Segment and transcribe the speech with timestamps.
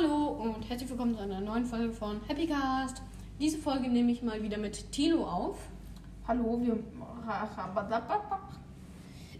[0.00, 3.02] Hallo und herzlich willkommen zu einer neuen Folge von Happycast.
[3.40, 5.56] Diese Folge nehme ich mal wieder mit Tilo auf.
[6.28, 6.78] Hallo, wir.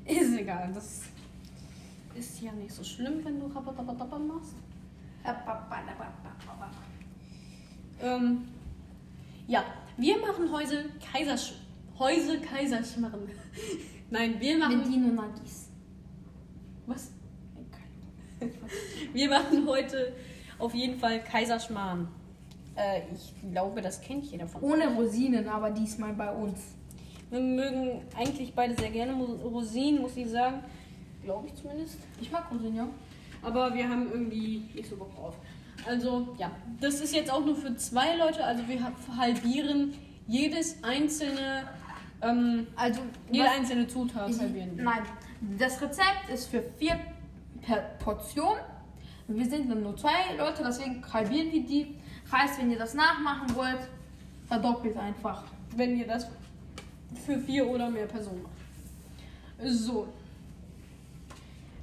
[0.04, 1.02] Ist egal, das
[2.16, 4.54] ist ja nicht so schlimm, wenn du Rabadabadabba machst.
[8.00, 8.48] Ähm,
[9.46, 9.62] ja,
[9.96, 11.52] wir machen heute Kaisers
[12.00, 13.28] Häuse Kaiserschmarren.
[14.10, 14.78] Nein, wir machen.
[14.78, 15.68] Mit Dino Nagis.
[16.86, 17.12] Was?
[19.12, 20.14] Wir machen heute
[20.58, 22.08] auf jeden Fall Kaiserschmarrn.
[22.76, 24.72] Äh, ich glaube, das kennt jeder von uns.
[24.72, 26.58] Ohne Rosinen, aber diesmal bei uns.
[27.30, 30.62] Wir mögen eigentlich beide sehr gerne Rosinen, muss ich sagen.
[31.24, 31.98] Glaube ich zumindest.
[32.20, 32.88] Ich mag Rosinen, ja.
[33.42, 35.34] Aber wir haben irgendwie nicht so Bock drauf.
[35.86, 38.44] Also, ja, das ist jetzt auch nur für zwei Leute.
[38.44, 39.94] Also, wir ha- halbieren
[40.26, 41.64] jedes einzelne,
[42.22, 44.70] ähm, Also, jede einzelne Zutat halbieren.
[44.76, 45.02] nein,
[45.58, 46.98] das Rezept ist für vier
[47.62, 48.56] per Portion.
[49.28, 51.94] Wir sind dann nur zwei Leute, deswegen halbieren wir die.
[52.32, 53.88] Heißt, wenn ihr das nachmachen wollt,
[54.46, 55.44] verdoppelt einfach.
[55.76, 56.26] wenn ihr das
[57.26, 59.68] für vier oder mehr Personen macht.
[59.70, 60.08] So.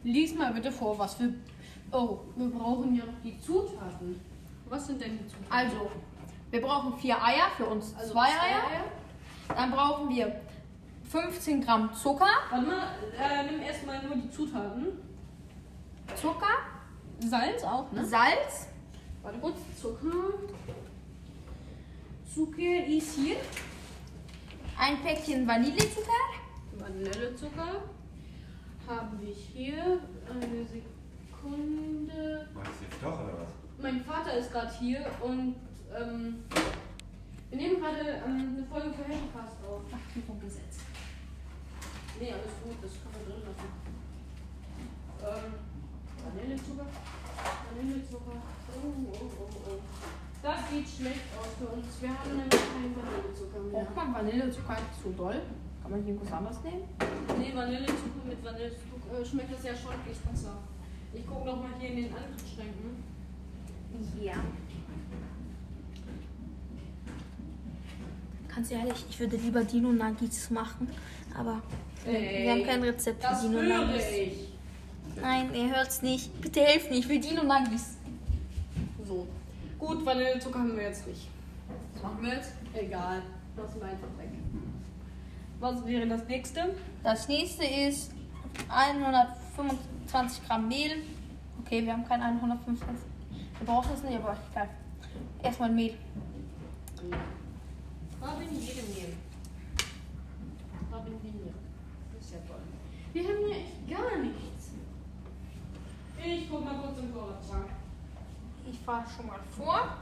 [0.04, 1.34] Lies mal bitte vor, was wir.
[1.92, 4.20] Oh, wir brauchen ja noch die Zutaten.
[4.68, 5.52] Was sind denn die Zutaten?
[5.52, 5.92] Also,
[6.50, 8.84] wir brauchen vier Eier, für uns Also zwei Eier.
[9.56, 10.36] Dann brauchen wir
[11.10, 12.26] 15 Gramm Zucker.
[12.50, 12.88] Warte mal,
[13.20, 14.88] äh, nimm erstmal nur die Zutaten.
[16.16, 16.58] Zucker,
[17.20, 18.06] Salz auch, ne?
[18.06, 18.68] Salz,
[19.24, 20.34] Warte kurz, Zucker.
[22.34, 23.38] Zucker ist hier.
[24.78, 26.12] ein Päckchen Vanillezucker,
[26.78, 27.84] Vanillezucker.
[28.88, 30.00] Haben wir hier.
[30.30, 32.48] Eine Sekunde.
[32.54, 33.50] Machst du jetzt doch oder was?
[33.82, 35.56] Mein Vater ist gerade hier und
[35.98, 36.44] ähm,
[37.50, 39.82] wir nehmen gerade ähm, eine Folge für Happycast auf.
[39.92, 40.82] Aktivierung gesetzt.
[42.20, 43.70] Nee, alles gut, das kann man drin lassen.
[45.48, 45.54] Ähm,
[46.26, 46.86] Vanillezucker.
[47.76, 48.38] Vanillezucker.
[48.76, 49.80] Oh, oh, oh, oh.
[50.42, 51.86] Das sieht schlecht aus für uns.
[52.02, 53.84] Wir haben nämlich keinen Vanillezucker mehr.
[53.86, 55.42] Braucht man Vanillezucker zu doll?
[55.82, 56.84] Kann man hier was anderes nehmen?
[57.40, 60.58] Nee, Vanillezucker mit Vanillezucker äh, schmeckt das ja schon echt besser.
[61.14, 63.04] Ich gucke noch mal hier in den anderen Schränken.
[64.22, 64.34] Ja.
[68.54, 70.88] Ganz ehrlich, ich würde lieber Dino Nuggets machen,
[71.38, 71.62] aber
[72.06, 74.12] wir haben kein Rezept für Das Dino höre Nuggets.
[74.12, 74.55] ich.
[75.22, 76.42] Nein, ihr hört's nicht.
[76.42, 77.98] Bitte helft mir, ich will Dino Nuggets.
[79.06, 79.28] So.
[79.80, 81.28] Gut, Vanillezucker haben wir jetzt nicht.
[81.94, 82.54] Was machen wir jetzt?
[82.74, 83.22] Egal.
[83.56, 84.30] Lassen wir einfach weg.
[85.60, 86.76] Was wäre das nächste?
[87.04, 88.12] Das nächste ist
[88.70, 91.04] 125 Gramm Mehl.
[91.62, 92.86] Okay, wir haben kein 125.
[93.60, 94.70] Wir brauchen es nicht, aber egal.
[95.42, 95.94] Erstmal Mehl.
[98.22, 99.14] Robin jede Mehl.
[100.92, 101.54] Robin Linie.
[102.14, 102.62] Das ist ja toll.
[103.14, 104.55] Wir haben hier echt gar nichts.
[106.28, 107.70] Ich guck mal kurz im Vorratsschrank.
[108.68, 109.96] Ich fahre schon mal vor.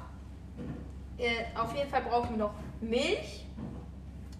[1.18, 3.46] Äh, auf jeden Fall brauchen wir noch Milch,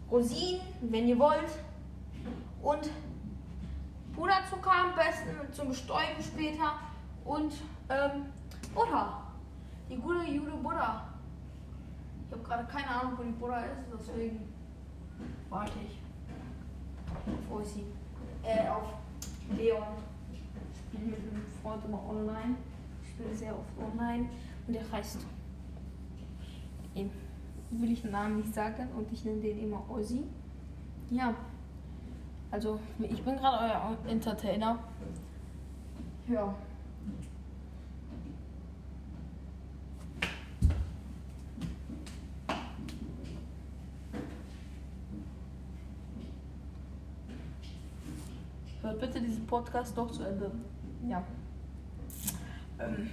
[0.10, 1.50] Rosinen, wenn ihr wollt,
[2.62, 2.90] und
[4.16, 6.80] Puderzucker am besten zum Bestäuben später
[7.26, 7.52] und
[7.90, 8.28] ähm,
[8.74, 9.24] Butter.
[9.90, 11.04] Die gute Jude Butter.
[12.26, 14.54] Ich habe gerade keine Ahnung, wo die Butter ist, deswegen
[15.50, 16.00] warte ich
[17.52, 17.84] auf Ossi.
[18.42, 18.94] Äh, auf
[19.58, 20.13] Leon.
[20.94, 22.56] Ich spiele mit einem Freund immer online.
[23.02, 24.30] Ich spiele sehr oft online
[24.68, 25.26] und der heißt.
[26.94, 27.10] Ihm
[27.72, 30.24] will ich den Namen nicht sagen und ich nenne den immer Ossi.
[31.10, 31.34] Ja.
[32.52, 34.78] Also, ich bin gerade euer Entertainer.
[36.28, 36.54] Ja.
[48.84, 50.52] Hört bitte diesen Podcast doch zu Ende.
[51.08, 51.24] Ja.
[52.80, 53.10] Ähm,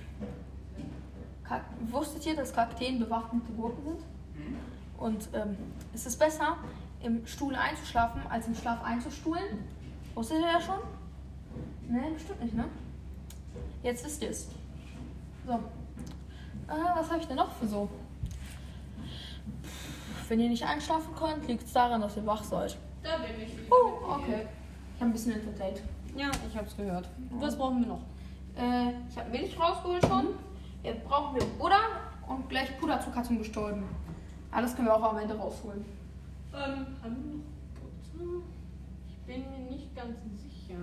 [1.91, 4.01] wusstet ihr, dass Kakteen bewaffnete Gurken sind?
[4.99, 5.57] Und ähm,
[5.95, 6.57] es ist besser,
[7.03, 9.65] im Stuhl einzuschlafen, als im Schlaf einzustuhlen.
[10.15, 10.79] Wusstet ihr das schon?
[11.89, 12.67] Ne, bestimmt nicht, ne?
[13.83, 14.49] Jetzt wisst ihr es.
[15.47, 15.53] So.
[15.53, 15.59] Äh,
[16.69, 17.89] was habe ich denn noch für so?
[20.29, 22.77] Wenn ihr nicht einschlafen könnt, liegt es daran, dass ihr wach seid.
[23.03, 23.53] Da bin ich.
[23.71, 24.47] Oh, okay.
[24.95, 25.83] Ich habe ein bisschen entertained.
[26.17, 27.09] Ja, ich hab's gehört.
[27.31, 28.03] Was brauchen wir noch?
[28.57, 30.27] Äh, ich habe Milch rausgeholt schon.
[30.83, 31.81] Jetzt brauchen wir Butter
[32.27, 33.85] und gleich Puderzucker zum Bestäuben.
[34.51, 35.85] Alles können wir auch am Ende rausholen.
[36.53, 37.45] Ähm, haben wir noch
[37.81, 38.43] Butter?
[39.09, 40.79] Ich bin mir nicht ganz sicher.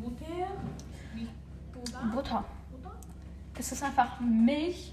[0.00, 0.48] Butter?
[1.14, 1.28] Wie
[1.72, 2.10] Butter?
[2.14, 2.44] Butter.
[2.70, 2.92] Butter?
[3.54, 4.92] Das ist einfach Milch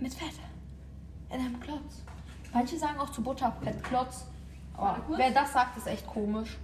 [0.00, 0.34] mit Fett.
[1.30, 2.02] In einem Klotz.
[2.52, 4.26] Manche sagen auch zu Butter Fettklotz.
[4.76, 5.18] Aber Warte kurz.
[5.18, 6.56] wer das sagt, ist echt komisch.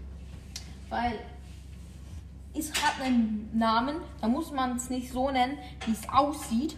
[0.88, 1.18] Weil
[2.54, 5.56] es hat einen Namen, da muss man es nicht so nennen,
[5.86, 6.76] wie es aussieht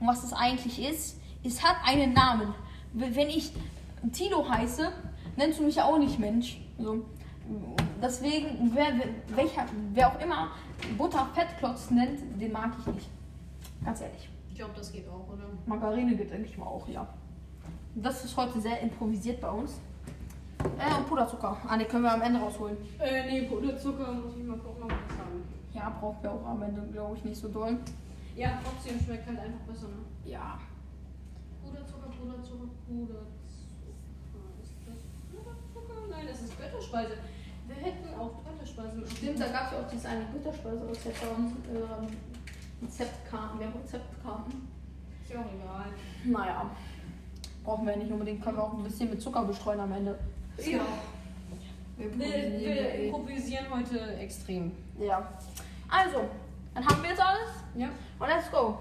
[0.00, 1.20] und was es eigentlich ist.
[1.42, 2.54] Es hat einen Namen.
[2.92, 3.52] Wenn ich
[4.12, 4.92] Tilo heiße,
[5.36, 6.60] nennst du mich ja auch nicht Mensch.
[6.78, 7.04] So.
[8.00, 8.92] Deswegen, wer,
[9.34, 10.50] welcher, wer auch immer
[10.96, 13.08] Butter Fettklotz nennt, den mag ich nicht.
[13.84, 14.28] Ganz ehrlich.
[14.50, 15.44] Ich glaube, das geht auch, oder?
[15.66, 17.08] Margarine geht eigentlich mal auch, ja.
[17.94, 19.80] Das ist heute sehr improvisiert bei uns.
[20.78, 21.56] Äh, und Puderzucker.
[21.66, 22.76] Ah, ne, können wir am Ende rausholen.
[22.98, 25.44] Äh, nee, Puderzucker muss ich mal gucken, ob wir das haben.
[25.72, 27.78] Ja, brauchen wir auch am Ende, glaube ich, nicht so doll.
[28.34, 30.02] Ja, trotzdem schmeckt halt einfach besser, ne?
[30.24, 30.58] Ja.
[31.62, 33.26] Puderzucker, Puderzucker, Puderzucker.
[34.62, 34.98] Ist das
[35.30, 36.08] Puderzucker?
[36.10, 37.14] Nein, das ist Götterspeise.
[37.66, 41.28] Wir hätten auch Götterspeise mit Stimmt, da gab es ja auch dieses eine Güterspeise-Rezept bei
[41.36, 41.52] uns.
[41.68, 42.16] Ähm,
[42.82, 43.58] Rezeptkarten.
[43.58, 44.68] Wir haben Rezeptkarten.
[45.22, 45.86] Ist ja auch egal.
[46.24, 46.70] Naja.
[47.64, 48.42] Brauchen wir nicht unbedingt.
[48.42, 50.18] Können wir auch ein bisschen mit Zucker bestreuen am Ende.
[50.58, 50.80] Ja.
[51.96, 54.72] Wir Wir, improvisieren wir ja improvisieren heute extrem.
[54.98, 55.28] Ja.
[55.88, 56.24] Also,
[56.74, 57.50] dann haben wir jetzt alles.
[57.74, 57.88] Ja.
[58.18, 58.78] Und let's go.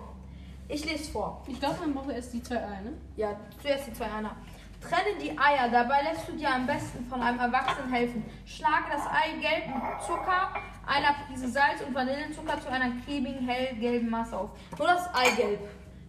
[0.68, 1.44] Ich lese vor.
[1.48, 2.94] Ich glaube, dann brauchen wir erst die zwei Eier, ne?
[3.16, 4.36] Ja, zuerst die zwei Eier.
[4.82, 8.24] Trenne die Eier, dabei lässt du dir am besten von einem Erwachsenen helfen.
[8.46, 10.54] Schlage das Eigelb mit Zucker,
[10.86, 14.52] einer Prise Salz und Vanillezucker zu einer cremigen, hellgelben Masse auf.
[14.78, 15.62] Nur das Eigelb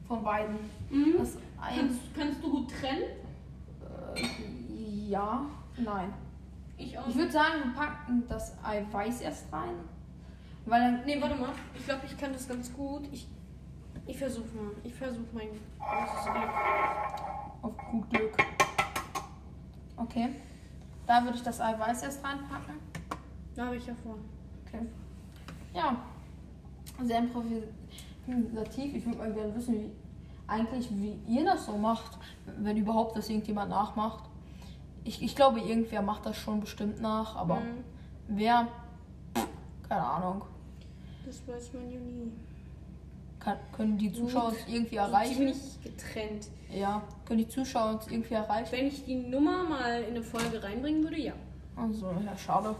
[0.06, 0.56] von beiden.
[0.91, 1.14] Mhm.
[1.19, 3.05] Das Ei, Kannst, kannst du gut trennen?
[4.17, 5.47] äh, ja,
[5.85, 6.13] nein.
[6.77, 7.07] Ich auch.
[7.09, 9.75] Ich würde sagen, wir packen das Eiweiß erst rein.
[10.67, 11.51] Weil dann, Nee, warte mal.
[11.75, 13.03] Ich glaube, ich kann das ganz gut.
[13.13, 13.27] Ich,
[14.07, 14.73] ich versuche mal.
[14.85, 15.49] Ich versuche mein
[15.79, 16.51] großes Glück.
[17.63, 18.37] auf gut Glück.
[19.97, 20.29] Okay.
[21.07, 22.75] Da würde ich das Eiweiß erst reinpacken.
[23.55, 24.17] Da habe ich ja vor.
[24.67, 24.87] Okay.
[25.75, 25.97] Ja,
[27.03, 28.95] sehr improvisativ.
[28.95, 29.91] Ich würde mal gerne wissen, wie
[30.47, 34.25] eigentlich, wie ihr das so macht, wenn überhaupt das irgendjemand nachmacht.
[35.09, 37.83] Ich, ich glaube, irgendwer macht das schon bestimmt nach, aber Mhm.
[38.29, 38.69] wer,
[39.89, 40.43] keine Ahnung,
[41.25, 42.31] Das weiß man ja nie.
[43.41, 45.39] kann, können die Zuschauer uns irgendwie erreichen?
[45.39, 46.49] bin ich getrennt.
[46.71, 48.69] Ja, können die Zuschauer uns irgendwie erreichen?
[48.71, 51.33] Wenn ich die Nummer mal in eine Folge reinbringen würde, ja.
[51.75, 52.75] Also, ja, schade.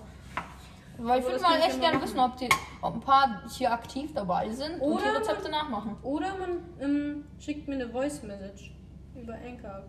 [0.99, 2.49] Weil Aber ich würde mal echt gerne wissen, ob, die,
[2.83, 5.97] ob ein paar hier aktiv dabei sind und die Oder Rezepte nachmachen.
[6.03, 8.75] Oder man ähm, schickt mir eine Voice Message
[9.15, 9.85] über Anchor.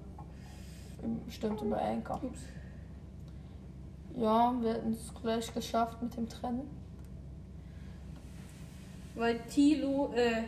[1.29, 2.23] Stimmt, über Anchor.
[2.23, 2.39] Ups.
[4.15, 6.67] Ja, wir hätten es gleich geschafft mit dem Trennen.
[9.15, 10.43] Weil Tilo, äh,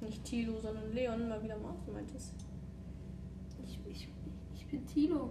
[0.00, 2.32] nicht Tilo, sondern Leon mal wieder Mastermind ist.
[3.66, 4.08] Ich, ich,
[4.54, 5.30] ich bin Tilo.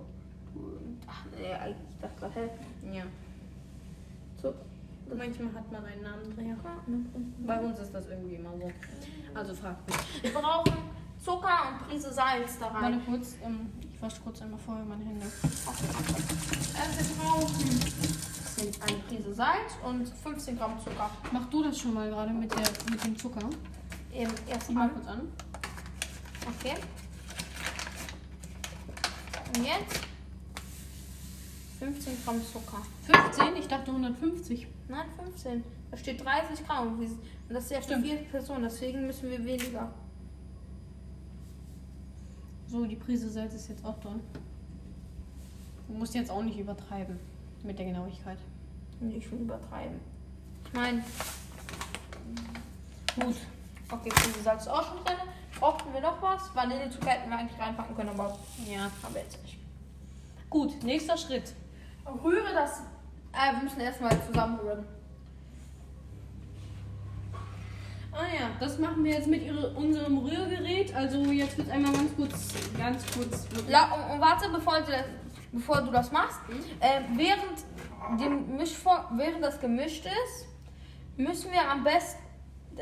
[1.06, 2.98] Ach, nee, ich dachte gerade, hä?
[2.98, 3.04] Ja.
[4.42, 4.54] So.
[5.16, 6.58] Manchmal hat man einen Namendreher.
[7.46, 8.72] Bei uns ist das irgendwie immer so.
[9.34, 10.24] Also frag mich.
[10.24, 10.74] Wir brauchen
[11.28, 13.06] Zucker und Prise Salz da Warte rein.
[13.06, 15.26] kurz, ähm, ich wasche kurz einmal vorher meine Hände.
[15.26, 15.30] Äh,
[16.98, 17.52] wir brauchen
[18.88, 21.10] eine Prise Salz und 15 Gramm Zucker.
[21.34, 23.42] Mach du das schon mal gerade mit, der, mit dem Zucker.
[24.14, 24.88] Eben erstmal.
[24.88, 25.28] mal kurz an.
[26.58, 26.76] Okay.
[29.50, 30.00] Und jetzt
[31.80, 32.82] 15 Gramm Zucker.
[33.06, 33.56] 15?
[33.58, 34.66] Ich dachte 150.
[34.88, 35.62] Nein, 15.
[35.92, 36.98] Da steht 30 Gramm.
[36.98, 37.20] Und
[37.50, 39.92] das ist ja für vier Personen, deswegen müssen wir weniger.
[42.70, 44.20] So, die Prise Salz ist jetzt auch drin.
[45.88, 47.18] Du musst jetzt auch nicht übertreiben
[47.64, 48.38] mit der Genauigkeit.
[49.00, 50.00] Nicht schon übertreiben.
[50.66, 51.04] Ich meine,
[53.16, 53.36] Gut.
[53.92, 55.16] okay, Prise Salz ist auch schon drin.
[55.60, 56.54] Brauchten wir noch was?
[56.54, 58.38] Vanillezucker hätten wir eigentlich reinpacken können, aber
[58.70, 58.92] Ja.
[59.02, 59.58] haben wir jetzt nicht.
[60.50, 61.54] Gut, nächster Schritt.
[62.24, 62.82] Rühre das.
[63.34, 64.86] Äh, wir müssen erstmal zusammenrühren.
[68.18, 70.96] Ah ja, das machen wir jetzt mit ihre, unserem Rührgerät.
[70.96, 73.48] Also jetzt wird einmal ganz kurz, ganz kurz.
[73.70, 75.04] La und, und warte, bevor du das,
[75.52, 76.40] bevor du das machst.
[76.80, 80.48] Äh, während, dem Mischvor während das gemischt ist,
[81.16, 82.24] müssen wir am besten.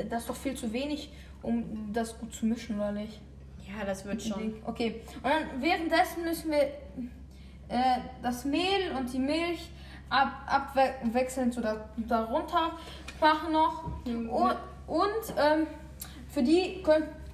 [0.10, 1.12] Das ist doch viel zu wenig,
[1.42, 3.20] um das gut zu mischen, oder nicht?
[3.68, 4.56] Ja, das wird schon.
[4.65, 5.01] Okay.
[5.15, 6.63] Und dann währenddessen müssen wir
[7.68, 9.70] äh, das Mehl und die Milch
[10.10, 12.72] ab, abwechselnd so da, darunter
[13.20, 14.06] machen noch.
[14.06, 14.30] Mhm.
[14.30, 14.56] Und,
[14.88, 15.68] und ähm,
[16.30, 16.84] für die,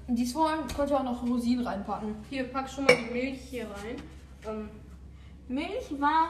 [0.07, 2.15] die es wollen, könnt ihr auch noch Rosinen reinpacken.
[2.29, 3.95] Hier, pack schon mal die Milch hier rein.
[4.47, 4.69] Ähm,
[5.47, 6.29] Milch war,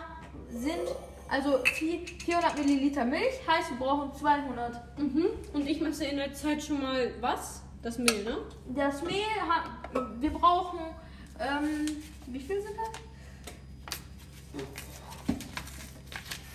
[0.49, 0.87] sind,
[1.29, 4.97] also vier- 400 Milliliter Milch, heißt wir brauchen 200.
[4.97, 5.25] mhm.
[5.53, 7.61] Und ich mache in der Zeit schon mal was?
[7.81, 8.37] Das Mehl, ne?
[8.75, 9.69] Das Mehl, hat,
[10.19, 10.79] wir brauchen,
[11.39, 11.87] ähm,
[12.27, 13.01] wie viel sind das?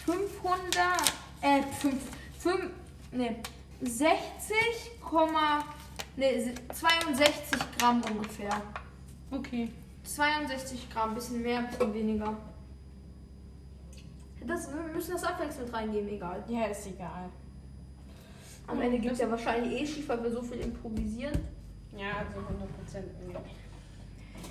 [0.05, 0.85] 500,
[1.41, 1.95] äh, 5,
[2.39, 2.71] 5,
[3.13, 3.37] ne,
[3.81, 4.57] 60,
[6.17, 8.63] ne, 62 Gramm ungefähr.
[9.31, 9.71] Okay.
[10.05, 12.37] 62 Gramm, bisschen mehr, bisschen weniger.
[14.47, 16.45] Das, wir müssen das abwechselnd reingeben, egal.
[16.49, 17.29] Ja, ist egal.
[18.69, 21.39] Am Ende gibt es ja wahrscheinlich eh schief, weil wir so viel improvisieren.
[21.97, 23.07] Ja, also 100 Prozent.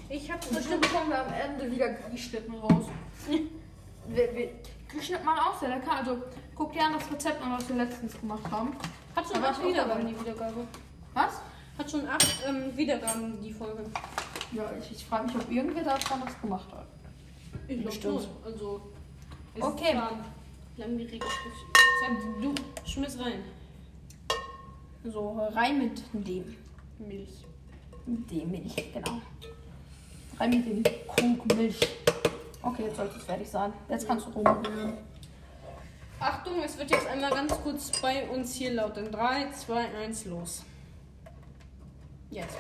[0.09, 2.85] Ich habe Bestimmt bekommen wir am Ende wieder Grießschnitten raus.
[4.89, 5.91] Grießschnitt mal auch sehr lecker.
[5.91, 6.17] Also
[6.53, 8.75] guck dir an das Rezept an, was wir letztens gemacht haben.
[9.15, 10.67] Hat schon Aber acht Wiedergaben, die Wiedergabe.
[11.13, 11.41] Was?
[11.77, 13.83] Hat schon acht ähm, Wiedergaben, die Folge.
[14.51, 16.85] Ja, ich, ich frage mich, ob irgendwer davon was gemacht hat.
[17.67, 18.21] Ich glaub Bestimmt.
[18.21, 18.51] schon.
[18.51, 18.81] Also,
[19.55, 19.93] es Okay.
[19.93, 22.23] ist langwieriges Rezept.
[22.41, 22.53] Du
[22.89, 23.43] schmiss rein.
[25.05, 26.55] So, rein mit dem.
[26.99, 27.29] Milch.
[28.05, 29.21] Mit dem Milch, genau.
[30.39, 31.79] Rein mit dem Krug Milch.
[32.61, 33.73] Okay, jetzt sollte es fertig sein.
[33.89, 34.93] Jetzt kannst du rumrühren.
[36.19, 39.11] Achtung, es wird jetzt einmal ganz kurz bei uns hier lauten.
[39.11, 40.63] 3, 2, 1, los.
[42.31, 42.55] Jetzt.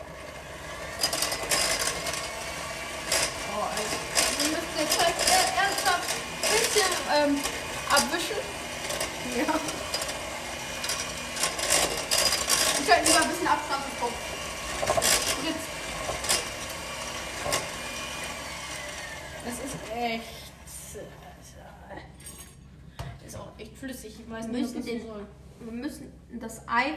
[3.57, 3.95] Oh, also,
[4.39, 6.09] wir müssen jetzt halt äh, ernsthaft
[6.43, 7.39] ein bisschen ähm,
[7.89, 8.41] abwischen.
[9.37, 9.53] Ja.
[12.79, 14.13] Ich könnte lieber ein bisschen Abstand bekommen.
[15.43, 15.67] Jetzt.
[19.45, 20.45] Das ist echt.
[23.25, 24.19] Das ist auch echt flüssig.
[24.19, 25.25] Ich weiß Wir nicht, müssen den- soll.
[25.61, 26.93] Wir müssen das Ei,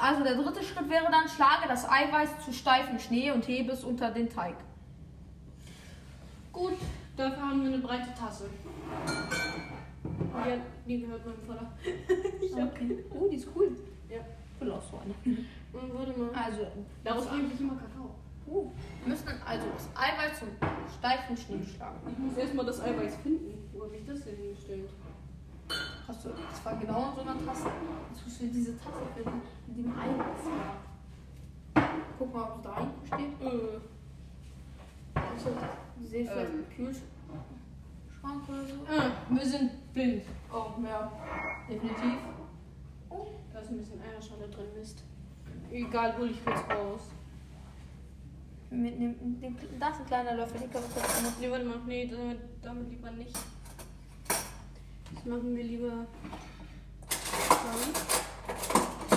[0.00, 3.82] also der dritte Schritt wäre dann, schlage das Eiweiß zu steifem Schnee und hebe es
[3.84, 4.54] unter den Teig.
[6.52, 6.74] Gut,
[7.16, 8.44] dafür haben wir eine breite Tasse.
[10.34, 11.72] Ja, die gehört meinem Vater.
[12.70, 13.04] Okay.
[13.10, 13.70] Oh, die ist cool.
[14.08, 14.16] Ja.
[14.54, 15.36] Ich will auch so eine.
[15.72, 16.30] Und warte mal.
[16.34, 16.66] Also,
[17.04, 18.14] Daraus eigentlich immer Kakao.
[18.48, 18.70] uh,
[19.04, 20.48] wir müssen also das Eiweiß zum
[20.98, 21.98] steifen Schnee schlagen.
[22.10, 23.68] Ich muss erstmal das Eiweiß finden.
[23.72, 24.88] Wo habe ich das denn hingestellt?
[26.06, 27.68] Hast du, das war genau in so einer Tasse.
[28.12, 31.84] Jetzt musst du diese Tasse finden, in dem war.
[32.18, 33.52] Guck mal, ob es da hinten steht.
[33.52, 33.78] Äh,
[35.14, 35.50] Also,
[36.00, 36.64] Sie sehen vielleicht Ähm.
[36.74, 38.74] Kühlschrank oder so.
[38.88, 40.22] ah, wir sind blind.
[40.52, 41.12] Oh, ja,
[41.68, 42.18] definitiv.
[43.52, 45.02] Da ist ein bisschen Eierschale drin, Mist.
[45.70, 47.00] Egal, hol ich kurz raus.
[48.70, 51.34] Mit dem, dem, das ist ein kleiner Löffel, wir kurz benutzen.
[51.40, 51.78] Nee, warte mal.
[51.86, 53.36] Nee, damit, damit lieber nicht.
[55.14, 56.06] Das machen wir lieber.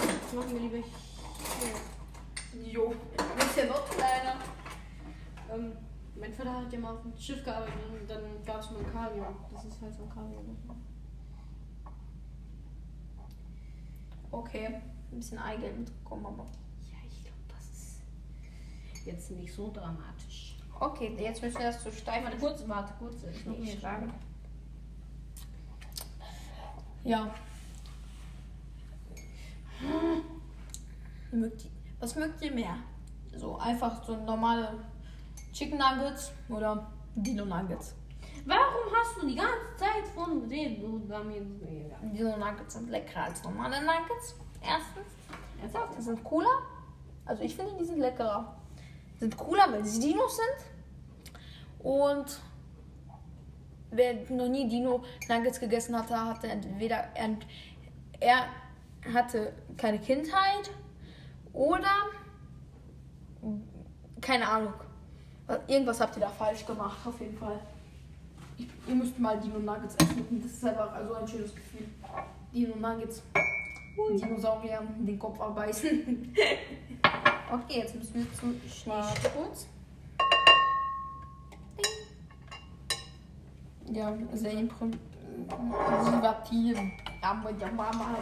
[0.02, 2.72] Das machen wir lieber hier.
[2.72, 2.94] Jo,
[3.38, 4.36] das ist ja noch kleiner.
[5.52, 5.74] Ähm,
[6.16, 9.34] mein Vater hat ja mal auf dem Schiff gearbeitet und dann gab es mal Kaviar.
[9.54, 10.42] Das ist halt so ein Kaviar.
[14.32, 14.68] Okay,
[15.12, 16.44] ein bisschen Eigelb mitbekommen, aber.
[16.92, 17.66] Ja, ich glaube, das
[18.94, 20.58] ist jetzt nicht so dramatisch.
[20.80, 23.24] Okay, jetzt müssen wir das zu steif Warte kurz, warte kurz.
[23.24, 24.14] Ich Schnee mehr schlagen.
[27.04, 27.34] Ja.
[31.32, 32.76] Mögt ihr, was mögt ihr mehr?
[33.36, 34.74] So einfach so normale
[35.54, 37.96] Chicken Nuggets oder Dino Nuggets?
[38.46, 41.44] Warum hast du die ganze Zeit von denen damit.
[42.14, 44.36] Dino Nuggets sind leckerer als normale Nuggets.
[44.62, 45.08] Erstens.
[45.62, 45.98] Ernsthaft?
[45.98, 46.62] Die sind cooler.
[47.26, 48.56] Also ich finde, die sind leckerer.
[49.20, 51.86] Sind cooler, weil sie Dinos sind.
[51.86, 52.42] Und
[53.92, 57.46] wer noch nie Dino Nuggets gegessen hatte, hatte entweder ent,
[58.20, 58.46] er
[59.14, 60.72] hatte keine Kindheit
[61.54, 61.92] oder
[64.20, 64.74] keine Ahnung.
[65.68, 67.60] Irgendwas habt ihr da falsch gemacht, auf jeden Fall.
[68.58, 70.42] Ich, ihr müsst mal Dino Nuggets essen.
[70.42, 71.88] Das ist einfach so ein schönes Gefühl.
[72.54, 73.24] Dino Nuggets.
[73.98, 76.34] Dinosaurier den Kopf abbeißen.
[77.52, 78.94] okay, jetzt müssen wir zum Schnee.
[83.94, 86.78] Ja, sehr improvisativ.
[87.22, 88.16] Aber ja, Mama.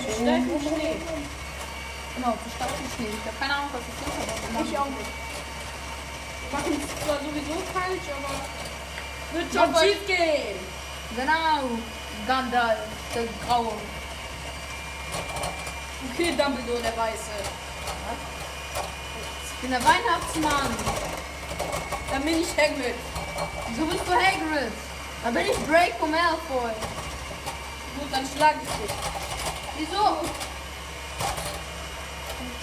[0.00, 0.96] Steifen Schnee.
[2.16, 3.06] Genau, steifen Schnee.
[3.08, 5.10] Ich habe keine Ahnung, was das ist, aber Ich machen- auch nicht.
[6.42, 8.34] Wir machen es zwar sowieso falsch, aber
[9.38, 10.58] wird schon mal- schief gehen.
[11.16, 11.60] Genau,
[12.26, 12.78] Gandalf,
[13.14, 13.72] der Graue.
[16.12, 17.36] Okay, Dumbledore, der Weiße.
[19.46, 20.70] Ich bin der Weihnachtsmann.
[22.10, 22.94] Dann bin ich Hagrid.
[23.76, 24.72] So bist du Hagrid.
[25.24, 26.72] Da bin ich Draco Malfoy.
[27.96, 28.96] Gut, dann schlag ich dich.
[29.78, 30.04] Wieso?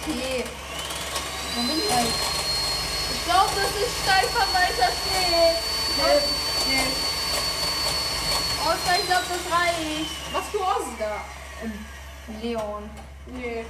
[0.06, 0.44] Okay.
[1.56, 2.14] Wo bin ich eigentlich?
[3.14, 5.54] Ich glaube, das ist steifer weißer Schnee.
[5.98, 6.22] Nee,
[6.68, 6.88] nee.
[8.64, 10.16] Außer ich glaube, das reicht.
[10.32, 11.26] Was für Oscar?
[11.64, 11.86] Ähm,
[12.42, 12.90] Leon.
[13.28, 13.66] Nee.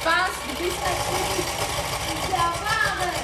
[0.00, 1.48] Spaß, du bist natürlich
[2.28, 3.23] der wahre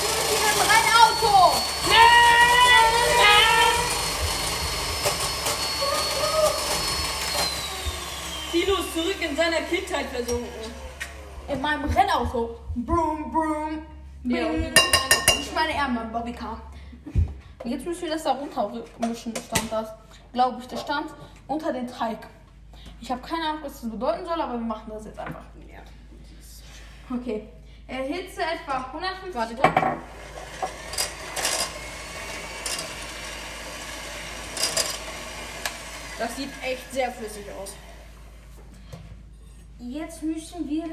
[0.00, 1.34] Bist hier im Rennauto.
[8.50, 10.48] Tilo ist zurück in seiner Kindheit versunken.
[11.48, 12.58] in meinem Rennauto.
[12.74, 13.82] Broom, broom.
[14.24, 14.72] Ja, Bing.
[15.40, 16.60] Ich meine eher mein Bobbycar.
[17.64, 19.88] Jetzt müssen wir das da runtermischen, stand das.
[20.32, 21.10] Glaube ich, der stand
[21.46, 22.26] unter den Teig.
[23.00, 25.42] Ich habe keine Ahnung, was das bedeuten soll, aber wir machen das jetzt einfach.
[25.66, 25.80] Ja.
[27.14, 27.48] Okay.
[27.86, 29.54] Erhitze etwa 150 Warte.
[29.54, 29.96] Grad.
[36.18, 37.74] Das sieht echt sehr flüssig aus.
[39.78, 40.84] Jetzt müssen wir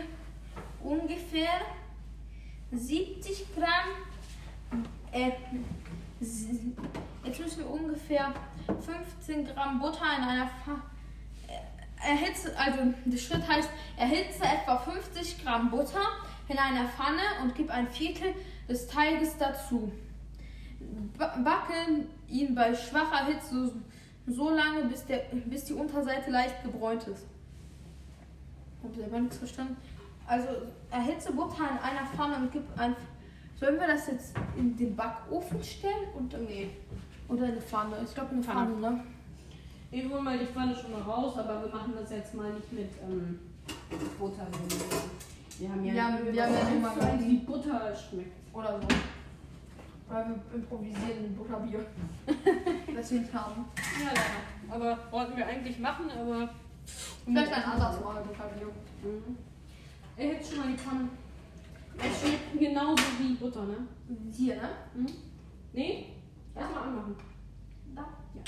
[0.83, 1.61] ungefähr
[2.71, 4.85] 70 Gramm.
[5.11, 5.31] Äh,
[7.23, 8.33] jetzt müssen wir ungefähr
[8.67, 10.81] 15 Gramm Butter in einer Pfanne.
[12.05, 16.01] Erhitze, also der Schritt heißt, erhitze etwa 50 Gramm Butter
[16.49, 18.33] in einer Pfanne und gib ein Viertel
[18.69, 19.91] des Teiges dazu.
[21.17, 21.73] Ba- Backe
[22.27, 23.71] ihn bei schwacher Hitze
[24.27, 27.25] so lange, bis, der, bis die Unterseite leicht gebräunt ist.
[28.83, 29.77] Hab selber nichts verstanden.
[30.27, 30.47] Also
[30.91, 32.95] erhitze Butter in einer Pfanne und gib ein.
[33.59, 36.69] Sollen wir das jetzt in den Backofen stellen und Nee.
[37.29, 37.95] oder in eine Pfanne?
[38.03, 38.71] Ich glaube in eine Pfanne.
[38.75, 39.03] Pfanne, ne?
[39.91, 42.71] Wir holen mal die Pfanne schon mal raus, aber wir machen das jetzt mal nicht
[42.73, 43.39] mit ähm,
[44.19, 44.45] Butter.
[45.57, 48.35] Wir haben ja, haben- wir haben ja nur mal wie Butter schmeckt.
[48.53, 48.87] Oder so.
[50.09, 51.85] Weil wir improvisieren ein Butterbier.
[52.95, 53.65] das wir nicht haben.
[54.03, 54.75] Ja, leider.
[54.85, 56.49] Aber wollten wir eigentlich machen, aber.
[57.25, 58.67] Vielleicht ein anderes Mal Butterbier.
[59.03, 59.37] Mhm.
[60.17, 61.07] Er hätte schon mal die Pfanne.
[61.97, 63.77] Es schmeckt genauso wie Butter, ne?
[64.31, 64.69] Hier, ne?
[64.95, 65.07] Mhm.
[65.73, 66.07] Nee?
[66.55, 67.15] Erstmal anmachen.
[67.95, 68.01] Da.
[68.33, 68.41] Ja.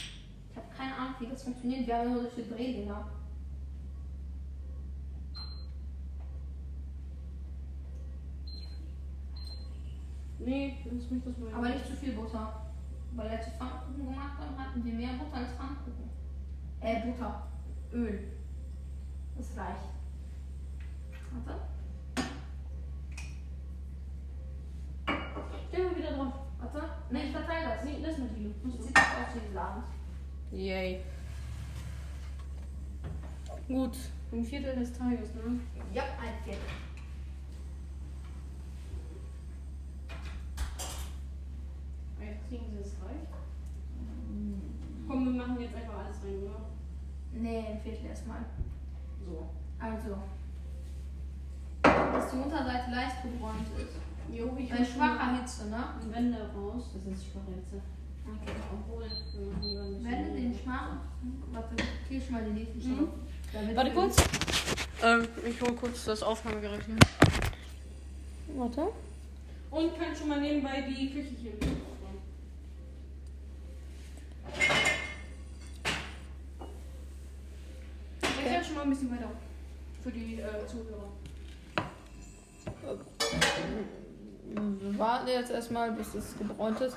[0.49, 1.87] Ich habe keine Ahnung, wie das funktioniert.
[1.87, 3.07] Wir haben nur solche Drehdinger.
[10.39, 11.53] Nee, lass mich das mal.
[11.53, 12.61] Aber nicht zu viel Butter.
[13.15, 16.09] Weil wir Pfannkuchen gemacht haben, hatten wir mehr Butter als Pfannkuchen.
[16.79, 17.47] Äh, Butter.
[17.91, 18.31] Öl.
[19.35, 19.89] Das reicht.
[21.45, 21.76] Warte.
[25.69, 26.33] Stell mal wieder drauf.
[26.59, 26.89] Warte.
[27.11, 27.83] Ne, ich verteile das.
[27.83, 28.53] Nee, lass mal die.
[28.63, 29.83] Das sieht auch aus wie Land.
[30.51, 31.01] Yay.
[33.67, 33.97] Gut.
[34.31, 35.59] Ein Viertel des Tages, ne?
[35.93, 36.61] Ja, ein Viertel.
[42.19, 43.31] Jetzt kriegen sie es reicht.
[45.07, 46.59] Komm, wir machen jetzt einfach alles rein, oder?
[47.31, 48.39] Nee, ein Viertel erstmal.
[49.25, 49.49] So.
[49.79, 50.17] Also.
[51.83, 54.16] Dass die Unterseite leicht gebräunt ist.
[54.31, 55.83] Jo, ich Bei schwacher Hitze, ne?
[56.03, 56.83] die Wände raus.
[56.93, 57.81] Das ist schwache Hitze.
[58.25, 58.51] Okay.
[58.73, 60.03] Obwohl, wir machen lieber nicht.
[60.03, 60.97] Wende den schwachen.
[61.51, 61.75] Warte,
[62.07, 62.97] krieg ich mal den nächsten Mhm.
[62.97, 63.09] Schritt.
[63.53, 64.15] Damit Warte kurz.
[65.03, 66.95] Ähm, ich hole kurz das Aufnahmegerät hier.
[68.57, 68.81] Warte.
[69.71, 72.17] Und kann schon mal nebenbei die Küche hier mit aufbauen.
[78.21, 79.31] Ich sag schon mal ein bisschen weiter.
[80.03, 81.09] Für die äh, Zuhörer.
[84.53, 86.95] Wir warten jetzt erstmal, bis es gebräunt ist.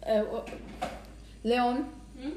[0.00, 0.22] Äh,
[1.42, 1.84] Leon,
[2.20, 2.32] Hm?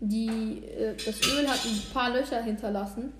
[0.00, 3.12] die, äh, das Öl hat ein paar Löcher hinterlassen.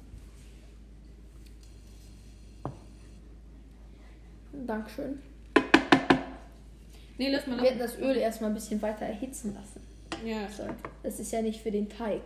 [4.67, 5.19] Dankeschön.
[7.17, 9.81] Nee, lass mal Wir werden das Öl erstmal ein bisschen weiter erhitzen lassen.
[10.25, 10.45] Ja.
[10.47, 10.65] Also,
[11.03, 12.23] das ist ja nicht für den Teig.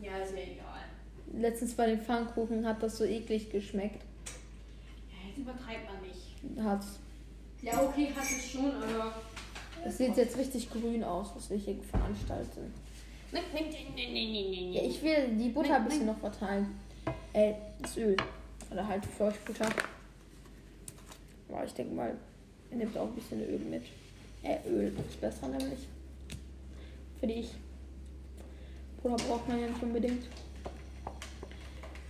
[0.00, 1.40] Ja, ist ja egal.
[1.40, 4.02] Letztens bei den Pfannkuchen hat das so eklig geschmeckt.
[5.10, 5.95] Ja, jetzt übertreibt man
[6.62, 6.98] Hat's.
[7.62, 9.12] Ja, okay, hat es schon, aber.
[9.84, 12.72] Es sieht jetzt richtig grün aus, was wir hier veranstalten.
[13.32, 16.78] Nee, nee, nee, nee, nee, Ja, ich will die Butter ein bisschen noch verteilen.
[17.32, 18.16] Äh, das Öl.
[18.70, 19.68] Oder halt Fleischbutter.
[21.48, 22.16] Aber ich denke mal,
[22.70, 23.84] er nimmt auch ein bisschen Öl mit.
[24.42, 25.86] Äh, Öl ist besser nämlich.
[27.20, 27.54] Finde ich.
[29.02, 30.24] Butter braucht man ja nicht unbedingt.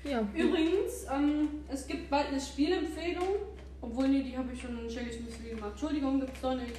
[0.05, 0.27] Ja.
[0.35, 3.29] Übrigens, ähm, es gibt bald eine Spielempfehlung.
[3.87, 5.71] Obwohl, nee, die habe ich schon in Shellys Müsli gemacht.
[5.71, 6.75] Entschuldigung, gibt's doch nicht.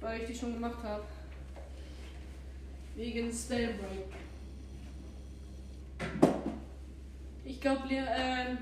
[0.00, 1.04] Weil ich die schon gemacht habe.
[2.96, 4.06] Wegen Spellbreak.
[7.44, 8.56] Ich glaube, Le äh,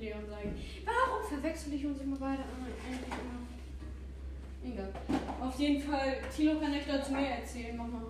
[0.00, 0.54] Leon sagen.
[0.84, 2.66] Warum verwechsel ich uns immer beide an?
[2.84, 4.74] Eigentlich immer.
[4.74, 4.92] Egal.
[5.40, 7.76] Auf jeden Fall, Tilo kann euch dazu mehr erzählen.
[7.76, 8.02] Mach mal.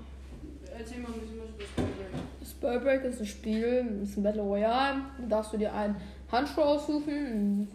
[0.79, 2.23] Erzähl mal ein bisschen was über Spellbreak.
[2.49, 5.03] Spellbreak ist ein Spiel, ist ein Battle Royale.
[5.19, 5.97] Da darfst du dir einen
[6.33, 7.69] Handschuh aussuchen.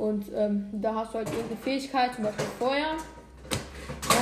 [0.00, 2.96] Und ähm, da hast du halt irgendeine Fähigkeit, zum Beispiel Feuer.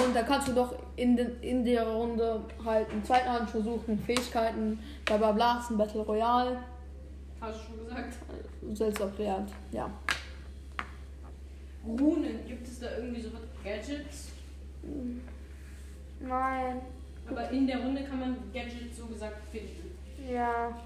[0.05, 3.97] Und da kannst du doch in, den, in der Runde halt einen zweiten Handschuh suchen,
[4.01, 6.59] Fähigkeiten, bla bla bla, ist ein Battle Royale.
[7.41, 8.17] Hast du schon gesagt?
[8.73, 9.89] Selbst erklärt, ja.
[11.87, 14.31] Runen, gibt es da irgendwie so was Gadgets?
[16.19, 16.81] Nein,
[17.31, 19.97] Aber in der Runde kann man Gadgets so gesagt finden.
[20.29, 20.77] ja.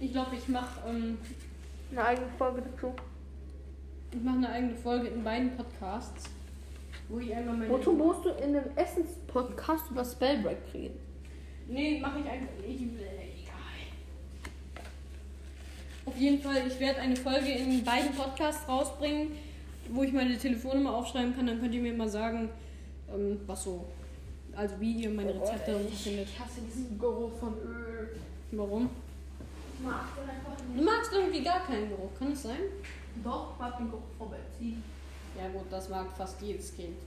[0.00, 1.18] Ich glaube, ich mache ähm,
[1.90, 2.94] Eine eigene Folge dazu.
[4.12, 6.24] ich mach eine eigene Folge in beiden Podcasts,
[7.08, 7.70] wo ich einmal meine.
[7.70, 10.98] Wozu musst du in dem Essens-Podcast über Spellbreak reden?
[11.68, 12.52] Nee, mache ich einfach.
[12.66, 13.00] Ich, egal.
[16.06, 19.32] Auf jeden Fall, ich werde eine Folge in beiden Podcasts rausbringen,
[19.90, 21.46] wo ich meine Telefonnummer aufschreiben kann.
[21.46, 22.48] Dann könnt ihr mir mal sagen,
[23.14, 23.84] ähm, was so.
[24.56, 26.28] Also wie ihr meine Rezepte und so findet.
[26.28, 28.16] Ich hasse diesen Geruch von Öl.
[28.52, 28.90] Warum?
[29.80, 32.60] Ich mag den einfach Du magst irgendwie gar keinen Geruch, kann es sein?
[33.24, 34.82] Doch, ich mag den Geruch von Benzin.
[35.38, 36.98] Ja gut, das mag fast jedes Kind.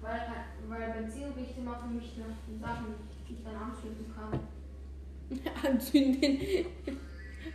[0.00, 0.22] Weil,
[0.68, 2.94] weil Benzin riecht immer für mich nach Sachen,
[3.28, 4.40] die ich dann anzünden kann.
[5.72, 6.38] Anzünden.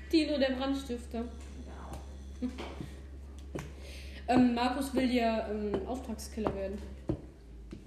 [0.10, 1.24] Tino, der Brandstifter.
[2.42, 2.52] Genau.
[4.28, 6.78] Ähm, Markus will ja ähm, Auftragskiller werden.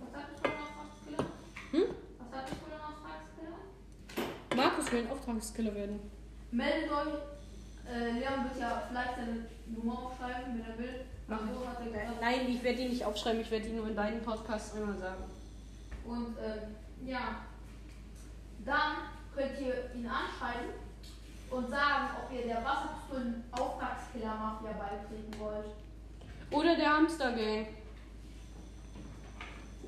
[0.00, 1.24] Was hattest du noch Auftragskiller?
[1.72, 1.82] Hm?
[2.18, 3.58] Was hattest du noch Auftragskiller?
[4.56, 6.13] Markus will ein Auftragskiller werden.
[6.54, 7.14] Meldet euch.
[7.92, 11.04] Äh, Leon wird ja vielleicht seine Nummer aufschreiben, wenn er will.
[11.26, 11.50] Machen.
[11.52, 12.20] So hat er gesagt.
[12.20, 15.24] Nein, ich werde ihn nicht aufschreiben, ich werde ihn nur in beiden Podcasts einmal sagen.
[16.06, 17.44] Und ähm, ja,
[18.64, 18.92] dann
[19.34, 20.70] könnt ihr ihn anschreiben
[21.50, 25.74] und sagen, ob ihr der Wasserpistolen Auftragskiller Mafia beitreten wollt.
[26.52, 27.66] Oder der Hamster Gang.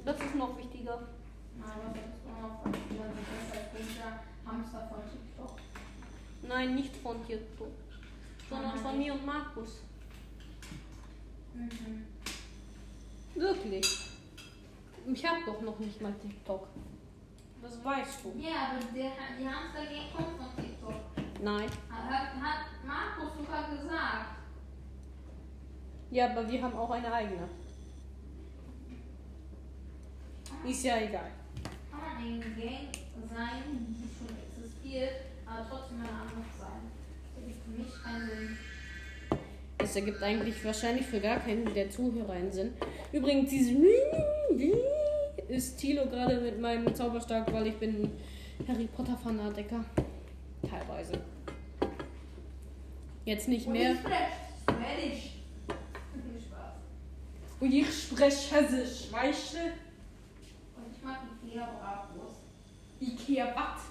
[0.04, 0.98] Das ist noch wichtiger.
[1.58, 5.25] Nein, Wasserpistolen Auftragskiller sind besser als der Hamster von.
[6.48, 7.72] Nein, nicht von TikTok.
[8.48, 9.82] Sondern von mir und Markus.
[11.54, 12.06] Mhm.
[13.34, 14.10] Wirklich.
[15.12, 16.68] Ich habe doch noch nicht mal TikTok.
[17.62, 18.34] Das weißt du.
[18.38, 20.94] Ja, aber der, die Hamster Gang kommt von TikTok.
[21.42, 21.68] Nein.
[21.90, 24.36] Hat, hat Markus sogar gesagt.
[26.10, 27.48] Ja, aber wir haben auch eine eigene.
[30.64, 31.30] Ist ja egal.
[31.90, 32.88] Kann man eine Gang
[33.34, 36.90] sein, die schon existiert, aber trotzdem eine andere sein.
[37.34, 38.58] Das ergibt für mich keinen Sinn.
[39.78, 42.74] Das ergibt eigentlich wahrscheinlich für gar keinen der Zuhörer einen Sinn.
[43.12, 43.76] Übrigens, dieses
[45.48, 48.10] ist Tilo gerade mit meinem Zauberstab, weil ich bin
[48.66, 49.84] Harry Potter Fanatiker.
[50.68, 51.20] Teilweise.
[53.24, 53.90] Jetzt nicht mehr.
[53.90, 53.98] Und
[55.04, 55.32] ich.
[57.58, 59.58] Und ich spreche Hessisch, weißt du?
[59.58, 62.40] Und ich mag Ikea Bratwurst.
[63.00, 63.85] Ikea was?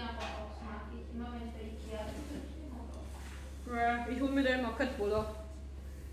[0.00, 1.14] Mag ich.
[1.14, 3.76] Immer wenn ich bei Ikea bin, bin ich immer.
[3.76, 5.34] Ja, Ich hol mir da immer Köttbullar.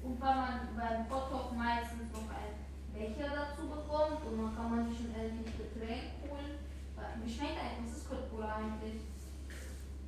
[0.03, 2.59] Und weil man beim Hotdog meistens noch einen
[2.93, 6.55] Becher dazu bekommt und dann kann man sich ein endlich Getränk holen.
[7.23, 7.91] Wie schmeckt eigentlich?
[7.91, 9.01] Was ist Köttbullar eigentlich?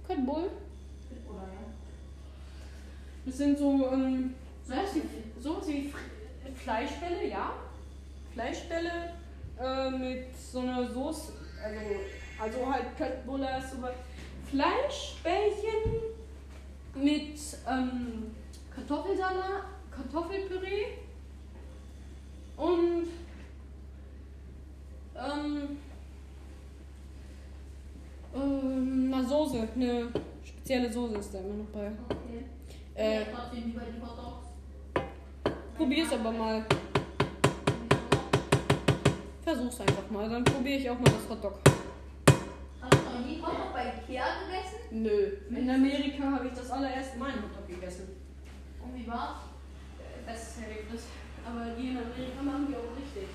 [0.07, 0.49] Köttbull?
[1.09, 1.73] Köttbullar, ja.
[3.25, 5.93] Das sind so, ähm, Sowas wie, sowas wie
[6.55, 7.53] Fleischbälle, ja.
[8.33, 9.13] Fleischbälle
[9.59, 11.79] äh, mit so einer Soße, also,
[12.41, 13.91] also halt Köttbullar was.
[14.49, 16.01] Fleischbällchen
[16.95, 18.35] mit ähm,
[18.75, 20.85] Kartoffelsalat, Kartoffelpüree
[22.57, 23.07] und
[25.15, 25.77] ähm,
[28.35, 30.07] ähm, eine Soße, eine
[30.43, 31.91] spezielle Soße ist da immer noch bei.
[32.09, 32.45] Okay.
[32.95, 34.47] Äh, ja, trotzdem lieber die Hotdogs.
[35.77, 36.65] Probier's aber mal.
[39.43, 41.70] Versuch's einfach mal, dann probiere ich auch mal das Hotdog.
[43.91, 44.79] Bei Ikea gegessen?
[44.91, 45.17] Nö.
[45.49, 48.07] In Amerika habe ich das allererste Mal einen Hotdog gegessen.
[48.81, 49.51] Und wie war's?
[49.99, 51.03] Äh, Bestes Erlebnis.
[51.45, 53.27] Aber die in Amerika machen die auch richtig.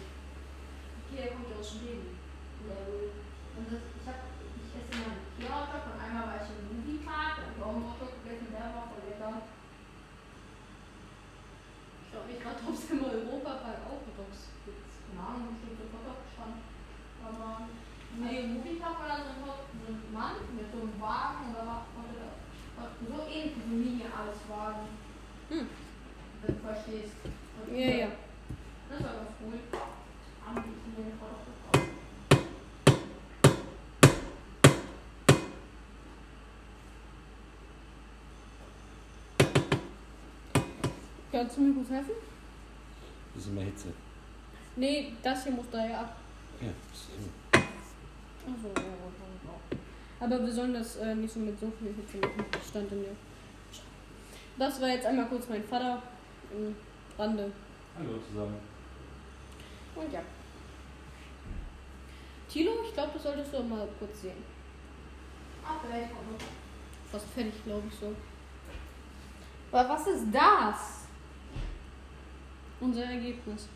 [1.11, 2.17] Ikea kommt ja aus Schweden.
[2.67, 7.35] Und das, ich, hab, ich esse immer einen Ikea-Hotdog und einmal war ich im Moviepark
[7.47, 9.33] und auch einen Hotdog gegessen, der war voll lecker.
[12.05, 14.83] Ich glaube nicht gerade, ob es im Europapark auch Hotdogs gibt.
[15.09, 16.57] Keine Ahnung, bestimmt so Hotdog stand.
[17.23, 17.71] Aber
[18.17, 18.41] Nee.
[18.49, 21.67] im Moviepark war so ein, Hot- so ein Mann mit so einem Wagen und da
[21.67, 22.27] war konnte da,
[23.07, 24.89] so ähnlich wie ein Mini-Alles-Wagen.
[25.49, 25.69] Hm.
[26.43, 27.15] Wenn du verstehst.
[27.25, 28.09] Und Ja, ja.
[28.89, 29.59] Das war ganz cool.
[30.45, 31.91] Haben die mir den Hotdog gekauft.
[41.33, 42.15] Kannst du mir kurz helfen?
[43.35, 43.93] Bisschen mehr Hitze.
[44.77, 46.17] Nee, das hier muss da ja ab.
[46.61, 46.69] Ja.
[48.47, 49.26] Achso, ja, ja, ja.
[50.27, 52.45] Aber wir sollen das äh, nicht so mit so viel Hitze machen.
[52.51, 53.13] Das stand in der.
[54.59, 56.03] Das war jetzt einmal kurz mein Vater
[56.51, 56.75] im
[57.17, 57.53] Rande.
[57.97, 58.57] Hallo zusammen.
[59.95, 60.21] Und ja.
[62.49, 64.43] Tilo, ich glaube, das solltest du mal kurz sehen.
[65.65, 66.49] Ah, vielleicht kommt noch.
[67.13, 68.13] Fast fertig, glaube ich so.
[69.71, 71.07] Aber was ist das?
[72.81, 73.69] Unser Ergebnis.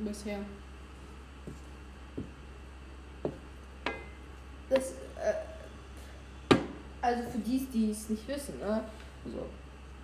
[0.00, 0.40] Bisher.
[4.68, 6.54] Das, äh,
[7.06, 8.82] Also für die, die es nicht wissen, ne?
[9.24, 9.46] Also,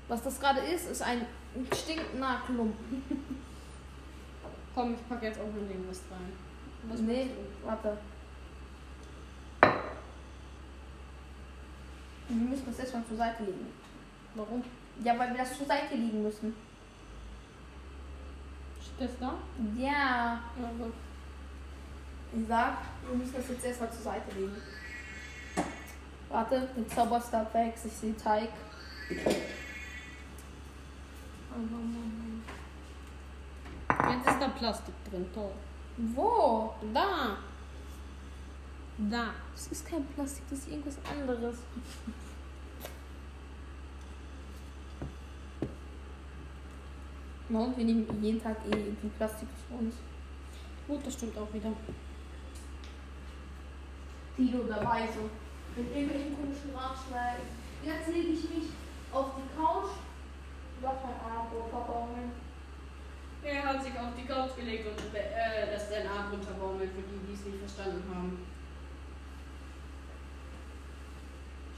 [0.07, 1.27] was das gerade ist, ist ein
[1.75, 3.03] stinkender Klumpen.
[4.75, 6.33] Komm, ich packe jetzt auch mal den Mist rein.
[6.85, 7.31] Was nee,
[7.65, 7.99] warte.
[12.29, 13.67] Wir müssen das erstmal zur Seite legen.
[14.37, 14.63] Warum?
[15.03, 16.55] Ja, weil wir das zur Seite liegen müssen.
[18.81, 19.35] Steht das da?
[19.77, 20.41] Ja.
[20.61, 20.95] Ja, gut.
[22.33, 24.57] Ich sag, wir müssen das jetzt erstmal zur Seite legen.
[26.33, 28.49] Warte, den Zauberstab weg, ich sehe Teig.
[34.09, 35.53] Jetzt ist da Plastik drin, toll.
[35.99, 36.73] Wo?
[36.95, 37.37] Da!
[38.97, 39.35] Da.
[39.55, 41.57] Das ist kein Plastik, das ist irgendwas anderes.
[47.51, 49.97] Und wir nehmen jeden Tag eh irgendwie Plastik zu uns.
[50.89, 51.71] Gut, das stimmt auch wieder.
[54.35, 55.29] Tilo dabei so.
[55.77, 57.49] Mit irgendwelchen komischen Ratschlägen.
[57.83, 58.69] Jetzt lege ich mich
[59.13, 59.97] auf die Couch.
[60.83, 62.33] Lass mein Arm runterbaumeln.
[63.43, 67.27] Er hat sich auf die Couch gelegt und äh, lässt seinen Arm runterbaumelt, für die,
[67.27, 68.47] die es nicht verstanden haben.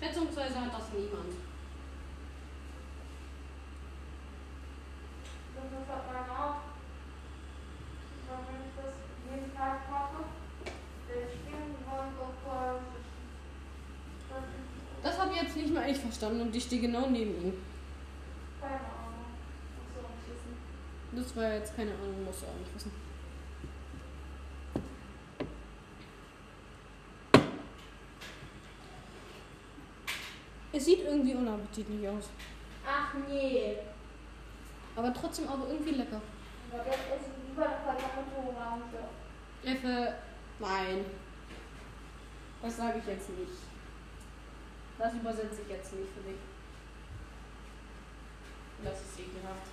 [0.00, 1.33] Schätzungsweise hat das niemand.
[5.54, 6.57] Das ist halt mein Arm.
[8.28, 8.94] Wenn ich das
[9.30, 10.24] jeden Tag mache,
[11.09, 12.80] der Stimmen wollen doch voll.
[15.02, 17.52] Das habe ich jetzt nicht mal ich verstanden und ich stehe genau neben ihm.
[18.60, 19.24] Keine Ahnung.
[19.76, 20.56] Muss auch nicht wissen.
[21.12, 22.92] Das war jetzt keine Ahnung, musst du auch nicht wissen.
[30.72, 32.30] Es sieht irgendwie unappetitlich aus.
[32.87, 33.76] Ach nee.
[34.96, 36.20] Aber trotzdem auch irgendwie lecker.
[36.72, 38.98] Aber das ist lieber eine Orange.
[39.64, 40.14] Effe,
[40.58, 41.04] nein.
[42.60, 43.73] Das sage ich jetzt nicht.
[45.04, 46.40] Das übersetze ich jetzt nicht für dich.
[48.82, 49.68] Das ist ekelhaft.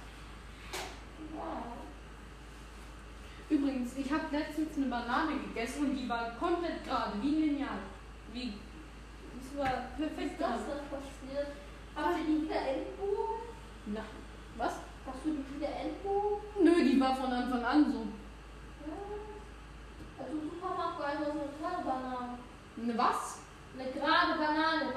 [1.33, 1.63] Wow.
[3.49, 7.79] Übrigens, ich habe letztens eine Banane gegessen und die war komplett gerade, wie ein Lineal.
[8.33, 8.55] Wie.
[9.39, 11.55] Das war perfekt Ist das denn passiert?
[11.95, 13.41] Hast du die wieder Endbogen?
[13.85, 14.03] Na,
[14.57, 14.73] was?
[15.07, 16.39] Hast du die wieder Endbogen?
[16.61, 17.99] Nö, die war von Anfang an so.
[18.85, 20.25] Ja.
[20.25, 22.37] Also Supermarkt war einfach so eine Banane.
[22.75, 23.30] Ne, was?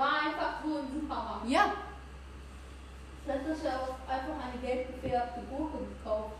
[0.04, 1.48] War einfach so im Supermarkt.
[1.48, 1.72] Ja.
[3.24, 6.34] Vielleicht hast du ja auch einfach eine gelb gefärbte Gurke gekauft.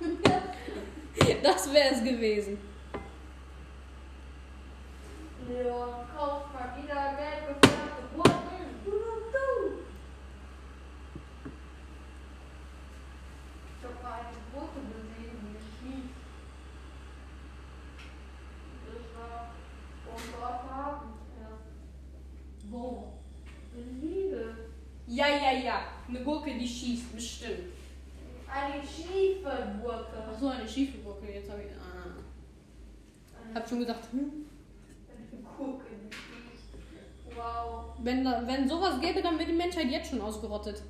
[1.42, 2.58] Das wäre es gewesen.
[5.48, 8.62] Leon, kauf mal wieder gelb gefärbte Gurken.
[8.84, 8.96] Du, du,
[9.32, 9.46] du.
[13.78, 16.10] Ich hab mal eine Gurke gesehen, die schief.
[18.86, 19.50] Das war
[20.04, 21.72] vor dort Abend erst.
[22.70, 23.12] Wo?
[23.76, 24.70] In Liebe.
[25.60, 25.82] Ja.
[26.08, 27.72] Eine Gurke, die schießt, bestimmt.
[28.48, 30.24] Eine schiefe Gurke.
[30.30, 31.32] Ach so, eine schiefe Gurke.
[31.32, 31.70] Jetzt habe ich.
[31.72, 33.54] Ah.
[33.54, 34.46] Hab schon gedacht, hm,
[35.08, 37.36] Eine Gurke, die schießt.
[37.36, 37.84] Wow.
[38.02, 40.82] wenn, wenn sowas gäbe, dann wäre die Menschheit jetzt schon ausgerottet.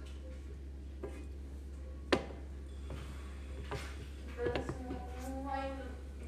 [4.36, 5.82] Wenn es nur meine,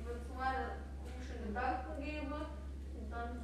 [0.05, 0.67] wenn es meine
[1.03, 2.47] komischen Gedanken gäbe,
[3.11, 3.41] dann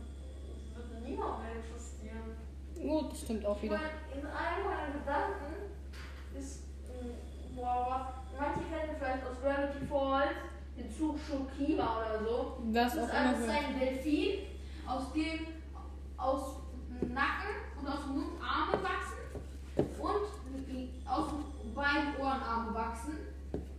[0.75, 2.37] würde niemand mehr existieren.
[2.81, 3.77] Gut, das stimmt auch Ich wieder.
[3.77, 5.55] meine, in einem meiner Gedanken
[6.39, 10.31] ist, mh, boah, was, manche kennen vielleicht aus Gravity Falls
[10.77, 12.59] den Zug Shokima oder so.
[12.67, 13.29] Was Das auch ist immer.
[13.29, 14.39] alles für- ein Delfin,
[14.87, 15.47] aus dem
[16.17, 16.43] aus
[17.01, 17.49] dem Nacken
[17.81, 19.17] und aus dem Mund Arme wachsen
[19.75, 21.29] und aus
[21.63, 23.17] den beiden Ohren Arme wachsen.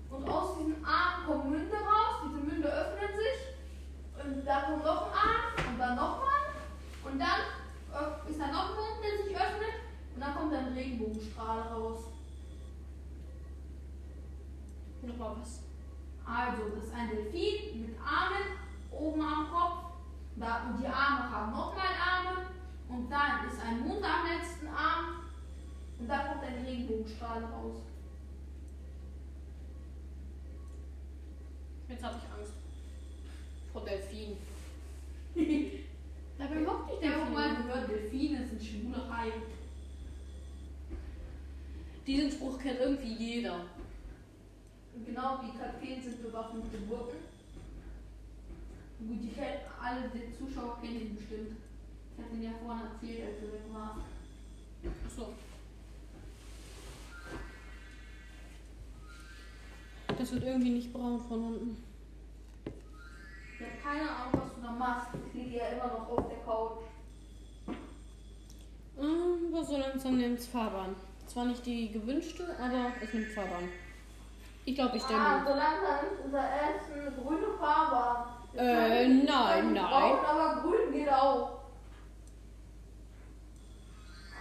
[0.10, 5.06] Und aus diesen Armen kommen Münde raus, diese Münde öffnen sich und da kommt noch
[5.08, 6.41] ein Arm und dann nochmal
[7.06, 7.28] und dann
[7.93, 9.76] äh, ist da noch ein Mund, der sich öffnet
[10.15, 12.00] und dann kommt ein Regenbogenstrahl raus.
[15.04, 15.60] Nochmal was.
[16.26, 18.58] Also, das ist ein Delfin mit Armen
[18.91, 19.91] oben am Kopf.
[20.38, 22.45] Da, und die Arme haben nochmal Arme.
[22.88, 25.23] Und dann ist ein Mund am letzten Arm.
[26.00, 27.82] Und da kommt ein Regenbogenstrahl raus.
[31.89, 32.54] Jetzt habe ich Angst.
[34.02, 34.38] Vor Delfinen.
[36.38, 37.16] Dabei mochte ich Delfine.
[37.16, 39.34] einfach mal gehört, Delfine sind schwule Haie.
[42.06, 43.66] Diesen Spruch kennt irgendwie jeder.
[44.94, 47.20] Und genau wie Kakteen sind bewaffnete Gurken.
[49.00, 51.58] Gut, die kennen alle, die Zuschauer kennen den bestimmt.
[52.18, 54.02] Ich habe den ja vorhin erzählt, als du weg warst.
[55.06, 55.34] Achso.
[60.08, 61.90] Das wird irgendwie nicht braun von unten.
[63.62, 65.08] Ich habe keine Ahnung, was du da machst.
[65.28, 66.82] Ich liege ja immer noch auf der Couch.
[69.78, 70.95] langsam nimmt Fahrbahn.
[71.28, 73.69] Zwar nicht die gewünschte, aber es nimmt Fahrbahn.
[74.65, 78.30] Ich glaube, ich stelle Ah, so langsam ist unser Essen grüne Farbe.
[78.58, 79.74] Äh, nein, nein.
[79.74, 81.62] Braun, aber grün geht auch.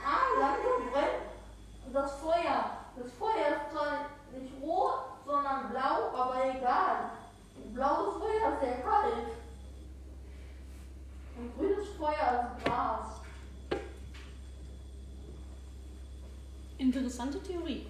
[0.04, 2.70] Ah, langsam brennt das Feuer.
[2.96, 4.06] Das Feuer ist zwar
[4.38, 7.10] nicht rot, sondern blau, aber egal.
[7.81, 9.29] Blaues Feuer ist sehr kalt.
[11.38, 13.23] Und grünes Feuer ist Gras.
[16.77, 17.87] Interessante Theorie.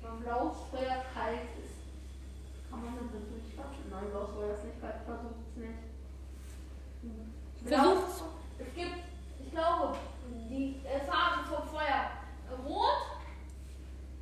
[0.00, 1.74] Wenn blaues Feuer kalt ist,
[2.70, 3.90] kann man das natürlich fassen.
[3.90, 5.78] Nein, blaues Feuer ist nicht kalt, versucht es nicht.
[7.64, 8.18] Versucht's.
[8.20, 8.26] Blau-
[8.60, 8.96] Es gibt,
[9.44, 9.96] ich glaube,
[10.48, 12.10] die Farben vom Feuer.
[12.64, 13.06] Rot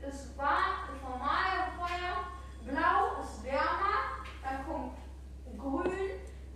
[0.08, 2.24] ist warm, ist normale Feuer.
[2.64, 4.03] Blau ist wärmer.
[4.54, 4.92] Dann kommt
[5.58, 6.10] grün.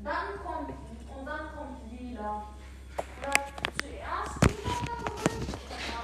[0.04, 2.44] Dann kommt, und dann kommt lila.
[3.20, 3.44] Oder
[3.80, 4.74] zuerst lila,
[5.68, 6.02] dann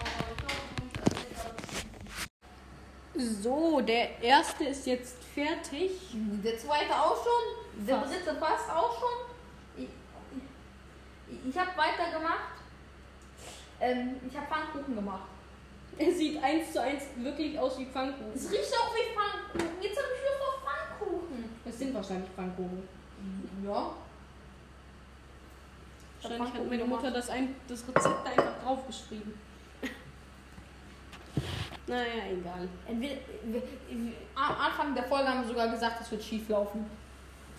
[3.15, 3.27] grün.
[3.43, 5.93] So, der erste ist jetzt fertig.
[6.13, 7.87] Der zweite auch schon.
[7.87, 9.85] Der dritte fast auch schon.
[9.85, 9.89] Ich,
[11.31, 12.55] ich, ich habe weitergemacht.
[13.81, 15.29] Ähm, ich habe Pfannkuchen gemacht.
[15.97, 18.33] Er sieht eins zu eins wirklich aus wie Pfannkuchen.
[18.35, 19.81] Es riecht auch wie Pfannkuchen.
[19.81, 20.64] Jetzt habe ich Lust auf
[21.75, 22.89] Es sind wahrscheinlich Pfannkuchen.
[23.65, 23.91] Ja.
[26.23, 29.35] Wahrscheinlich hat meine Mutter das, ein, das Rezept einfach draufgeschrieben.
[31.89, 32.69] naja, egal.
[32.87, 33.63] Entweder, wir,
[34.37, 36.89] am Anfang der Folge haben wir sogar gesagt, es wird schief laufen.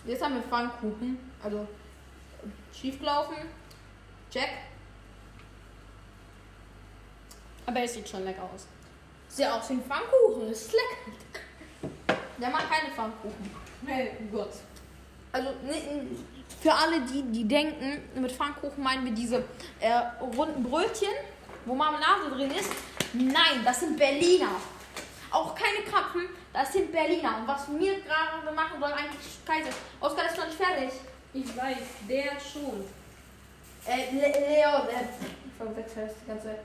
[0.06, 1.18] Jetzt haben wir Pfannkuchen.
[1.42, 3.36] Also äh, schief gelaufen.
[4.30, 4.48] Check.
[7.66, 8.66] Aber es sieht schon lecker aus.
[9.28, 10.48] Sieht aus wie ein Pfannkuchen.
[10.48, 12.16] Das ist lecker.
[12.40, 13.65] Der macht keine Pfannkuchen.
[13.84, 14.50] Hey, Gott.
[15.32, 15.50] Also
[16.62, 19.44] für alle, die, die denken, mit Pfannkuchen meinen wir diese
[19.80, 21.12] äh, runden Brötchen,
[21.64, 22.70] wo Marmelade drin ist.
[23.12, 24.50] Nein, das sind Berliner.
[25.30, 27.38] Auch keine Krapfen, das sind Berliner.
[27.38, 29.68] Und was wir gerade machen, soll eigentlich scheiße.
[30.00, 30.90] Oskar ist noch nicht fertig.
[31.34, 31.76] Ich weiß,
[32.08, 32.84] der schon.
[33.86, 35.04] Äh, Le Leon, äh,
[35.46, 36.60] ich verwechsel das die ganze Zeit.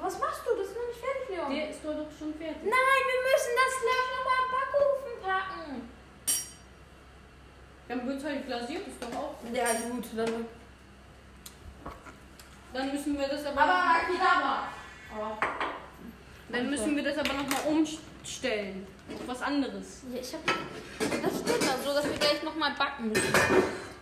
[0.00, 0.56] Was machst du?
[0.56, 1.50] Das ist noch nicht fertig, Leon.
[1.50, 2.62] Der ist doch doch schon fertig.
[2.62, 5.95] Nein, wir müssen das gleich nochmal im Backofen packen.
[7.88, 9.34] Dann wird halt glasiert, ist doch auch.
[9.52, 10.46] Ja, gut, dann.
[12.72, 13.60] Dann müssen wir das aber.
[13.60, 14.68] Aber Akidama.
[15.14, 15.38] Aber.
[16.48, 18.86] dann müssen wir das aber nochmal umstellen.
[19.14, 20.02] Auf was anderes.
[20.12, 20.44] Ja, ich hab.
[20.46, 23.32] Das steht da so, dass wir gleich nochmal backen müssen.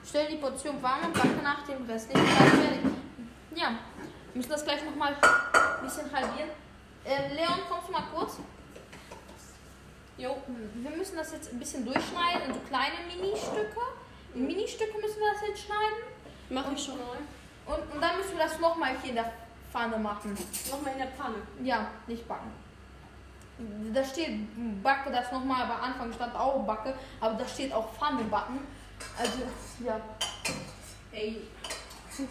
[0.07, 2.11] Stell die Portion warm und backe nach dem Rest.
[2.11, 2.81] Den Rest fertig.
[3.55, 3.70] Ja,
[4.33, 6.51] wir müssen das gleich nochmal ein bisschen halbieren.
[7.05, 8.38] Äh, Leon, kommst du mal kurz?
[10.16, 10.37] Jo,
[10.74, 13.81] wir müssen das jetzt ein bisschen durchschneiden in so kleine Mini-Stücke.
[14.35, 16.05] In Mini-Stücke müssen wir das jetzt schneiden.
[16.50, 17.18] Mach ich schon mal.
[17.66, 19.33] Und, und dann müssen wir das nochmal hier in der
[19.72, 20.37] Pfanne machen.
[20.70, 21.37] Nochmal in der Pfanne.
[21.62, 22.53] Ja, nicht backen.
[23.92, 28.24] Da steht backe das nochmal, aber Anfang stand auch backe, aber da steht auch Pfanne
[28.24, 28.66] backen.
[29.18, 29.42] Also,
[29.85, 30.00] ja.
[31.12, 31.42] Ey.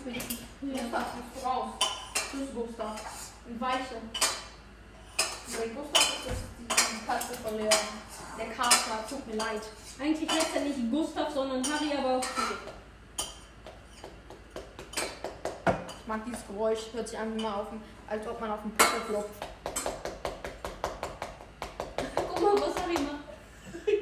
[0.05, 0.37] Minuten.
[0.61, 1.69] Ja, das musst du raus.
[2.13, 3.01] Tschüss, Gustav.
[3.45, 3.95] Und Weiche.
[5.17, 7.69] Bei Gustav ist das die, Katze von Leon.
[8.37, 9.61] Der Kater, tut mir leid.
[9.99, 12.57] Eigentlich heißt er nicht Gustav, sondern Harry, aber okay.
[16.01, 18.61] Ich mag dieses Geräusch, hört sich an wie mal auf dem, als ob man auf
[18.61, 19.47] dem Puckel klopft.
[22.27, 23.23] Guck mal, was Harry macht.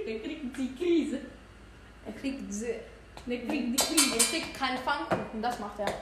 [0.08, 1.20] Der kriegt die Krise.
[2.06, 2.68] Er kriegt diese,
[3.28, 4.16] Der kriegt die Krise.
[4.16, 5.94] er kriegt keine Pfannkuchen, das macht er.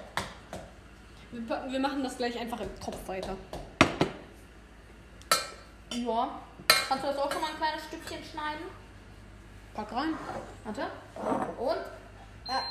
[1.69, 3.35] Wir machen das gleich einfach im Kopf weiter.
[5.91, 6.39] Ja.
[6.87, 8.65] Kannst du das auch schon mal ein kleines Stückchen schneiden?
[9.73, 10.13] Pack rein.
[10.63, 10.87] Warte.
[11.57, 11.77] Und?
[12.47, 12.61] Äh,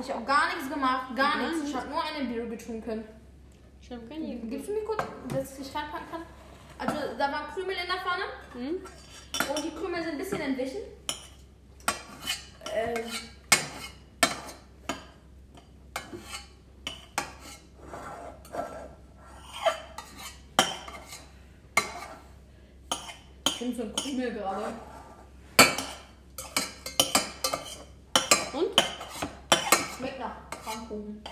[0.00, 1.68] ich habe gar nichts gemacht, gar Gar nichts.
[1.68, 3.04] Ich habe nur eine Birge tun können.
[3.82, 4.46] Ich habe keine Idee.
[4.48, 6.22] Gibst du mir kurz, dass ich reinpacken kann?
[6.78, 9.54] Also da waren Krümel in der Pfanne Hm?
[9.54, 10.80] und die Krümel sind ein bisschen entwichen.
[12.72, 13.04] Ähm.
[23.46, 23.60] Ich
[24.18, 24.64] Krümel gerade.
[28.52, 28.82] Und?
[29.96, 31.22] Schmeckt nach Pfannkuchen.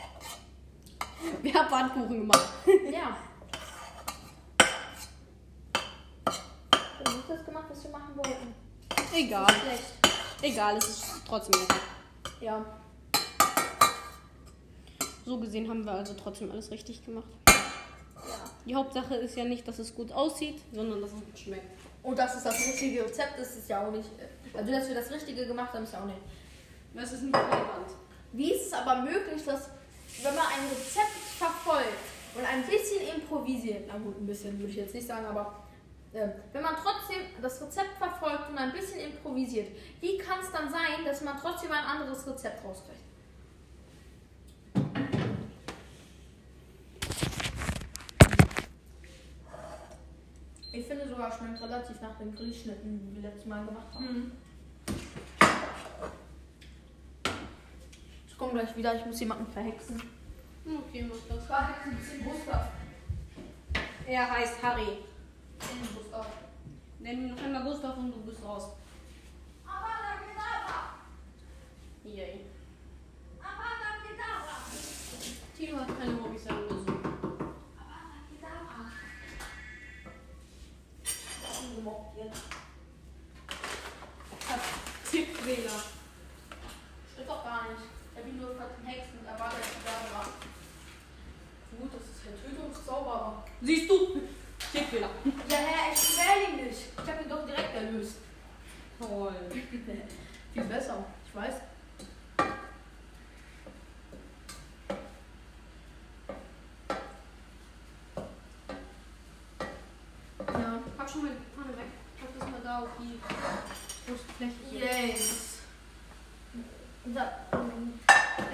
[1.43, 2.49] Wir haben Pfannkuchen gemacht.
[2.93, 3.17] Ja.
[6.99, 8.55] Wir haben das gemacht, was wir machen wollten.
[9.15, 9.47] Egal.
[10.43, 11.81] Egal, es ist trotzdem lecker.
[12.41, 12.65] Ja.
[15.25, 17.27] So gesehen haben wir also trotzdem alles richtig gemacht.
[17.49, 17.55] ja.
[18.65, 21.86] Die Hauptsache ist ja nicht, dass es gut aussieht, sondern dass es gut schmeckt.
[22.07, 24.09] Und dass es das richtige Rezept ist, ist ja auch nicht.
[24.55, 26.21] Also, dass wir das Richtige gemacht haben, ist ja auch nicht.
[26.95, 27.91] Das ist nicht relevant.
[28.31, 29.71] Wie ist es aber möglich, dass,
[30.23, 34.95] wenn man ein Rezept verfolgt, ein bisschen improvisiert, na gut, ein bisschen würde ich jetzt
[34.95, 35.65] nicht sagen, aber
[36.13, 40.71] äh, wenn man trotzdem das Rezept verfolgt und ein bisschen improvisiert, wie kann es dann
[40.71, 43.01] sein, dass man trotzdem ein anderes Rezept rauskriegt?
[50.71, 54.07] Ich finde sogar schmeckt relativ nach den Grillschnitten, die wir letztes Mal gemacht haben.
[54.07, 54.33] Hm.
[58.29, 60.03] Ich komme gleich wieder, ich muss jemanden verhexen.
[60.67, 61.47] Okay, mach das.
[61.47, 62.69] Verhexen ein bisschen Gustav.
[64.07, 64.99] Er heißt Harry.
[65.59, 66.27] Den Gustav.
[66.99, 68.73] Nenn ihn noch einmal Gustav und du bist raus.
[69.65, 70.97] Avada Kedavra!
[72.05, 72.45] Yay.
[73.41, 74.59] Avada Kedavra!
[75.57, 76.66] Tino hat keine Hobbys, sagen
[85.47, 85.71] Tippfehler.
[87.13, 87.83] Stimmt doch gar nicht.
[88.13, 90.27] Ich hab ihn nur verhext mit Avada Kedavra.
[91.79, 93.45] Gut, das ist kein Tötungszauberer.
[93.63, 94.23] Siehst du?
[94.73, 95.11] Tippfehler.
[95.49, 96.81] Ja, Herr, ich quäl ihn nicht.
[96.93, 98.17] Ich hab ihn doch direkt erlöst.
[98.99, 99.35] Toll.
[100.53, 101.55] Viel besser, ich weiß.
[110.49, 110.81] Ja.
[110.97, 111.93] Pack schon mal die Pfanne weg.
[112.19, 113.21] Pack das mal da auf die
[114.07, 114.55] Brustfläche.
[114.73, 115.59] Yes.
[117.07, 117.39] Da,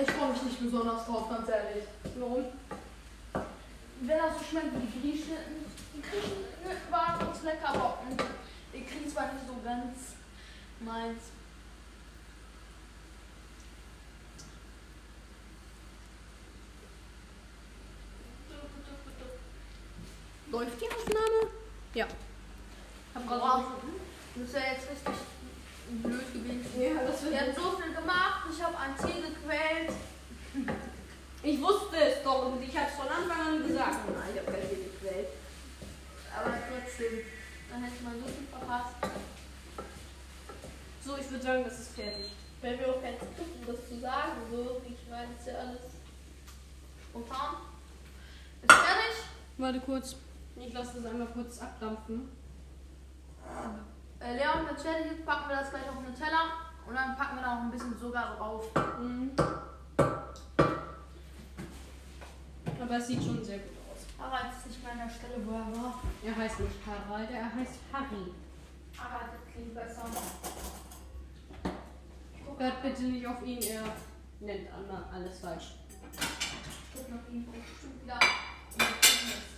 [0.00, 1.84] ich freue mich nicht besonders drauf, ganz ehrlich.
[2.18, 2.44] Warum?
[4.00, 5.36] Wenn das so schmeckt wie die Griechen,
[5.94, 7.98] die Griechen waren ganz lecker, aber
[8.74, 10.16] die kriegen zwar nicht so ganz
[10.80, 11.22] meins.
[20.52, 21.50] Läuft die Aufnahme?
[21.94, 22.06] Ja.
[23.14, 23.64] Hab grad
[24.34, 25.14] Das ist ja jetzt richtig
[26.02, 26.82] blöd gewesen.
[26.82, 29.92] Ja, das Wir haben so viel gemacht, ich habe ein Tier gequält.
[31.42, 33.96] Ich wusste es doch und ich hab's von Anfang an gesagt.
[34.12, 35.28] Nein, ich habe kein Tier gequält.
[36.36, 37.24] Aber trotzdem,
[37.70, 38.96] dann hätte man so viel verpasst.
[41.02, 42.30] So, ich würde sagen, das ist fertig.
[42.60, 45.60] Wenn wir auch kein Skript, um das zu sagen, so, ich meine, das ist ja
[45.60, 45.80] alles
[47.08, 47.56] spontan.
[48.60, 49.16] Ist fertig?
[49.56, 50.16] Warte kurz.
[50.56, 52.28] Ich lasse das einmal kurz abdampfen.
[54.20, 56.52] Äh, Leon, wenn es fertig ist, packen wir das gleich auf einen Teller
[56.86, 58.70] und dann packen wir da noch ein bisschen Zucker drauf.
[59.00, 59.32] Mhm.
[62.80, 64.06] Aber es sieht schon sehr gut aus.
[64.18, 66.02] Harald ist nicht mehr an der Stelle, wo er war.
[66.24, 68.34] Er heißt nicht Harald, er heißt Harry.
[68.98, 70.04] Harald, das klingt besser.
[72.58, 73.82] Hört bitte nicht auf ihn, er
[74.40, 74.68] nennt
[75.12, 75.74] alles falsch.
[76.12, 76.20] Ich
[76.94, 77.46] guck nach ihm,
[78.02, 78.20] wieder.
[78.74, 79.51] Und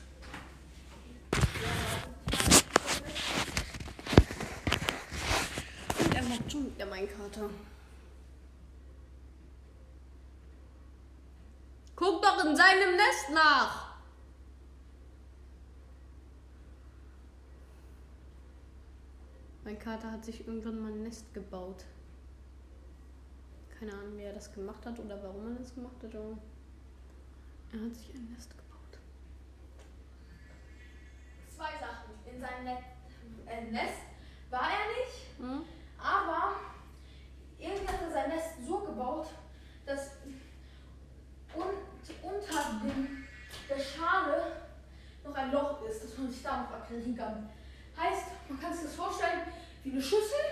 [6.14, 7.50] er macht schon wieder meinen Kater.
[11.96, 13.94] Guck doch in seinem Nest nach!
[19.64, 21.86] Mein Kater hat sich irgendwann mal ein Nest gebaut.
[23.78, 28.14] Keine Ahnung, wer das gemacht hat oder warum er das gemacht hat, er hat sich
[28.14, 28.63] ein Nest gebaut.
[31.64, 32.12] Zwei Sachen.
[32.30, 32.76] In seinem
[33.46, 34.02] äh, Nest
[34.50, 35.64] war er nicht, Hm?
[35.98, 36.56] aber
[37.58, 39.28] irgendwie hat er sein Nest so gebaut,
[39.86, 40.18] dass
[41.54, 41.64] un
[42.22, 43.24] unter dem,
[43.66, 44.42] der Schale
[45.24, 47.48] noch ein Loch ist, dass man sich da noch erkriegen kann.
[47.96, 49.40] Heißt, man kann sich das vorstellen
[49.84, 50.44] wie eine Schüssel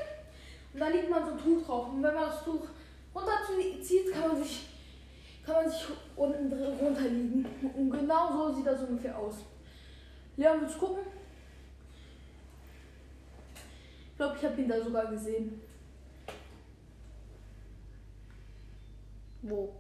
[0.73, 1.89] und da liegt man so ein Tuch drauf.
[1.89, 2.69] Und wenn man das Tuch
[3.15, 4.67] runterzieht, kann man sich,
[5.45, 7.47] kann man sich unten drin runterliegen.
[7.77, 9.35] Und genau so sieht das ungefähr aus.
[10.37, 11.05] Leon, willst du gucken?
[14.11, 15.61] Ich glaube, ich habe ihn da sogar gesehen.
[19.43, 19.75] Wo?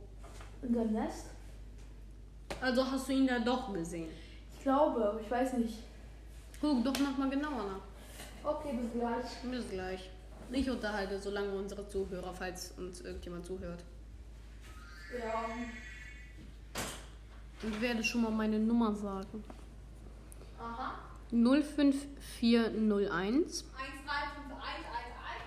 [0.62, 1.26] In seinem Nest?
[2.60, 4.10] Also hast du ihn da doch gesehen.
[4.56, 5.78] Ich glaube, aber ich weiß nicht.
[6.60, 8.50] Guck doch nochmal genauer nach.
[8.50, 9.50] Okay, bis gleich.
[9.50, 10.10] Bis gleich.
[10.50, 13.82] Ich unterhalte so lange unsere Zuhörer, falls uns irgendjemand zuhört.
[15.18, 15.44] Ja.
[17.62, 19.44] Ich werde schon mal meine Nummer sagen.
[20.62, 20.94] Aha.
[21.30, 23.10] 05401.
[23.10, 23.74] 1, 3, 5, 1, 1,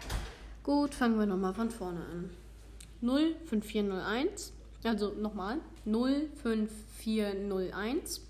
[0.03, 0.15] 1.
[0.63, 2.29] Gut, fangen wir nochmal von vorne an.
[3.01, 4.51] 05401.
[4.83, 5.61] Also nochmal.
[5.85, 8.21] 05401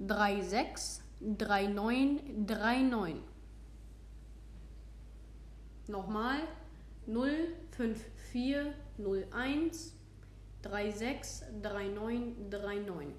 [0.00, 3.22] 36 39 39.
[5.86, 6.40] Nochmal.
[7.06, 9.92] 05401
[10.62, 13.14] 36 39 39.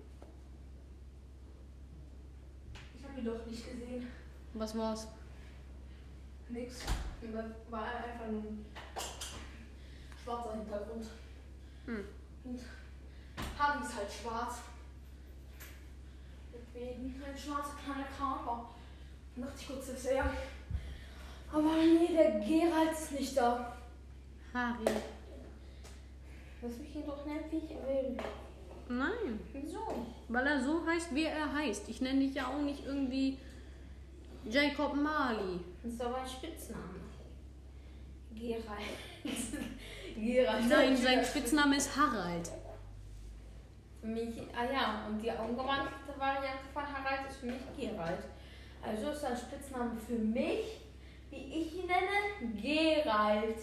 [3.17, 4.07] Ihn doch nicht gesehen.
[4.53, 5.07] Was war's?
[6.49, 6.81] Nix.
[7.21, 8.65] Da war einfach nur ein
[10.23, 11.05] schwarzer Hintergrund.
[11.85, 12.05] Hm.
[12.43, 12.59] Und
[13.57, 14.55] Harry ist halt schwarz.
[16.73, 18.69] wegen ein schwarzer kleiner Kater.
[19.35, 20.25] Dann dachte ich kurz, das ist er.
[21.51, 23.75] Aber nee, der Gerald ist nicht da.
[24.53, 24.85] Harry.
[26.61, 28.17] Lass mich ihn doch nennen, wie ich will.
[28.89, 29.39] Nein.
[29.53, 30.05] Wieso?
[30.27, 31.89] Weil er so heißt, wie er heißt.
[31.89, 33.37] Ich nenne dich ja auch nicht irgendwie
[34.45, 35.59] Jacob Marley.
[35.83, 36.99] Das ist aber ein Spitzname.
[38.33, 38.63] Gerald.
[40.15, 40.67] Gerald.
[40.67, 42.51] Nein, sein Spitzname ist Harald.
[44.01, 48.23] Für mich, ah ja, und die umgewandelte Variante von Harald ist für mich Gerald.
[48.81, 50.81] Also ist ein Spitzname für mich,
[51.29, 53.59] wie ich ihn nenne, Gerald.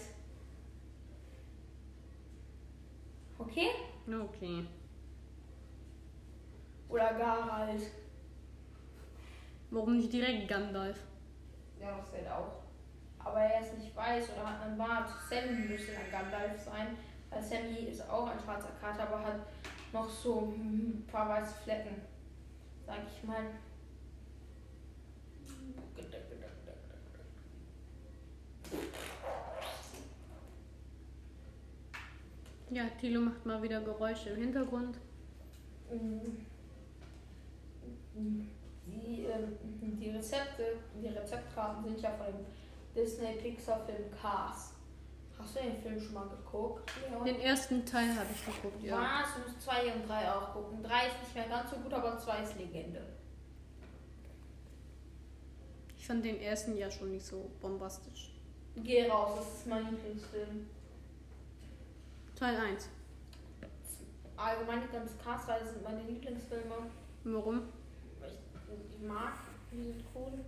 [3.37, 3.69] Okay?
[4.07, 4.65] Okay.
[6.91, 7.83] Oder Garald.
[9.69, 10.99] Warum nicht direkt Gandalf?
[11.79, 12.61] Ja, das geht auch.
[13.19, 15.09] Aber er ist nicht weiß oder hat einen Bart.
[15.29, 16.97] Sammy müsste ein Gandalf sein.
[17.29, 19.39] Weil Sammy ist auch ein schwarzer Kater, aber hat
[19.93, 22.01] noch so ein paar weiße Flecken.
[22.85, 23.45] Sag ich mal.
[32.69, 34.97] Ja, Tilo macht mal wieder Geräusche im Hintergrund.
[38.13, 39.57] Die, ähm,
[39.99, 42.45] die Rezepte, die Rezeptkarten sind ja von dem
[42.95, 44.73] Disney Pixar Film Cars.
[45.37, 46.91] Hast du den Film schon mal geguckt?
[47.09, 47.25] Leon?
[47.25, 48.97] Den ersten Teil habe ich geguckt, ja.
[48.97, 49.35] Was?
[49.35, 50.83] Du musst 2 und 3 auch gucken.
[50.83, 53.01] 3 ist nicht mehr ganz so gut, aber 2 ist Legende.
[55.97, 58.31] Ich fand den ersten ja schon nicht so bombastisch.
[58.75, 60.67] Geh raus, das ist mein Lieblingsfilm.
[62.35, 62.89] Teil 1.
[64.35, 66.75] Allgemein die ganzen Cars-Reihe sind meine Lieblingsfilme.
[67.23, 67.63] Warum?
[68.89, 69.33] Ich, mag,
[69.71, 70.45] die sind cool.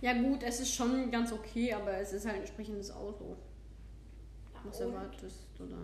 [0.00, 3.36] Ja gut, es ist schon ganz okay, aber es ist halt ein entsprechendes Auto.
[4.64, 5.76] Was und erwartest du da?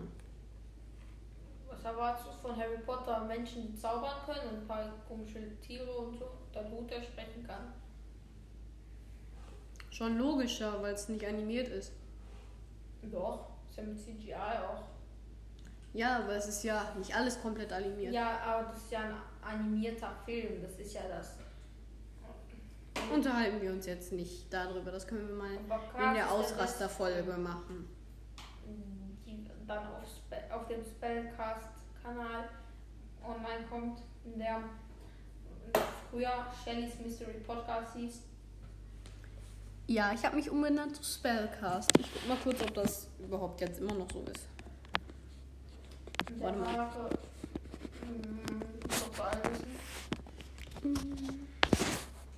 [1.67, 3.23] Was erwartest du von Harry Potter?
[3.25, 6.25] Menschen, die zaubern können und ein paar komische Tiere und so,
[6.71, 7.73] Hut, der sprechen kann.
[9.89, 11.93] Schon logischer, weil es nicht animiert ist.
[13.03, 14.83] Doch, ist ja mit CGI auch.
[15.93, 18.13] Ja, aber es ist ja nicht alles komplett animiert.
[18.13, 20.61] Ja, aber das ist ja ein animierter Film.
[20.61, 21.37] Das ist ja das.
[23.13, 24.91] Unterhalten wir uns jetzt nicht darüber.
[24.91, 27.87] Das können wir mal in der Ausrasterfolge machen.
[29.25, 32.49] die dann auf, Spe auf dem Spellcast-Kanal
[33.23, 34.61] online kommt, in der
[36.09, 38.23] früher Shellys Mystery Podcast hieß.
[39.87, 41.91] Ja, ich habe mich umbenannt zu Spellcast.
[41.99, 44.47] Ich guck mal kurz, ob das überhaupt jetzt immer noch so ist.
[46.39, 46.77] Warte mal.
[46.77, 47.09] Marke,
[48.91, 49.71] wissen.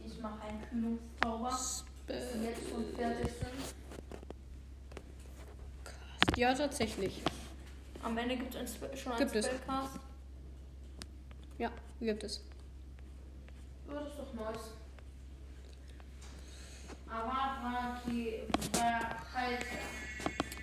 [0.05, 1.59] Ich mache einen Kühlungszauber,
[2.07, 3.73] die jetzt schon fertig sind.
[6.37, 7.21] Ja, tatsächlich.
[8.01, 9.45] Am Ende gibt es schon einen Gibt es.
[9.45, 9.99] Spellcast.
[11.57, 12.43] Ja, gibt es.
[13.87, 14.71] Oh, das ist doch nice.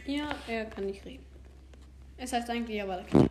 [0.07, 1.25] Ja, er kann nicht reden.
[2.17, 3.29] Es heißt eigentlich aber der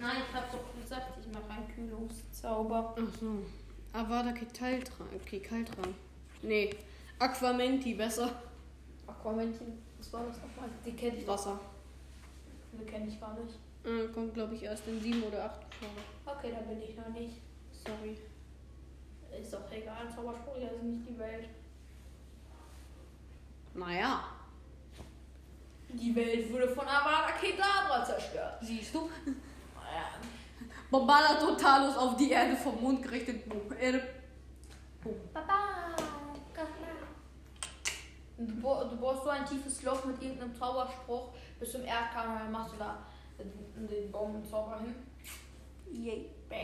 [0.00, 2.94] Nein, ich hab doch gesagt, ich mache einen Kühlungszauber.
[2.96, 3.44] Ach so.
[3.92, 5.04] Avada Kedavra.
[5.14, 5.82] Okay, Kaltra.
[6.42, 6.74] Nee.
[7.18, 8.30] Aquamenti, besser.
[9.06, 10.68] Aquamentin, was war das nochmal?
[10.84, 11.26] Die kenne ich.
[11.26, 11.58] Wasser.
[12.72, 13.54] Die kenne ich gar nicht.
[13.84, 15.94] Äh, kommt, glaube ich, erst in sieben oder acht Folgen.
[16.26, 17.36] Okay, da bin ich noch nicht.
[17.72, 18.18] Sorry.
[19.40, 21.48] Ist doch egal, Zaubersprüche ist nicht die Welt.
[23.74, 24.24] Naja.
[25.96, 28.58] Die Welt wurde von Avada Kedavra zerstört.
[28.60, 29.08] Siehst du?
[29.24, 30.06] Naja.
[30.90, 33.48] Bombala Totalus auf die Erde vom Mond gerichtet.
[33.48, 33.72] Boom.
[33.78, 34.02] Erde.
[35.32, 35.94] Baba.
[38.36, 41.28] Und Du, bohr- du bohrst so ein tiefes Loch mit irgendeinem Zauberspruch
[41.60, 42.98] bis zum Erdkern und dann machst du da
[43.38, 44.94] den, den Bombenzauber hin.
[45.92, 46.28] Yay.
[46.48, 46.58] Bang.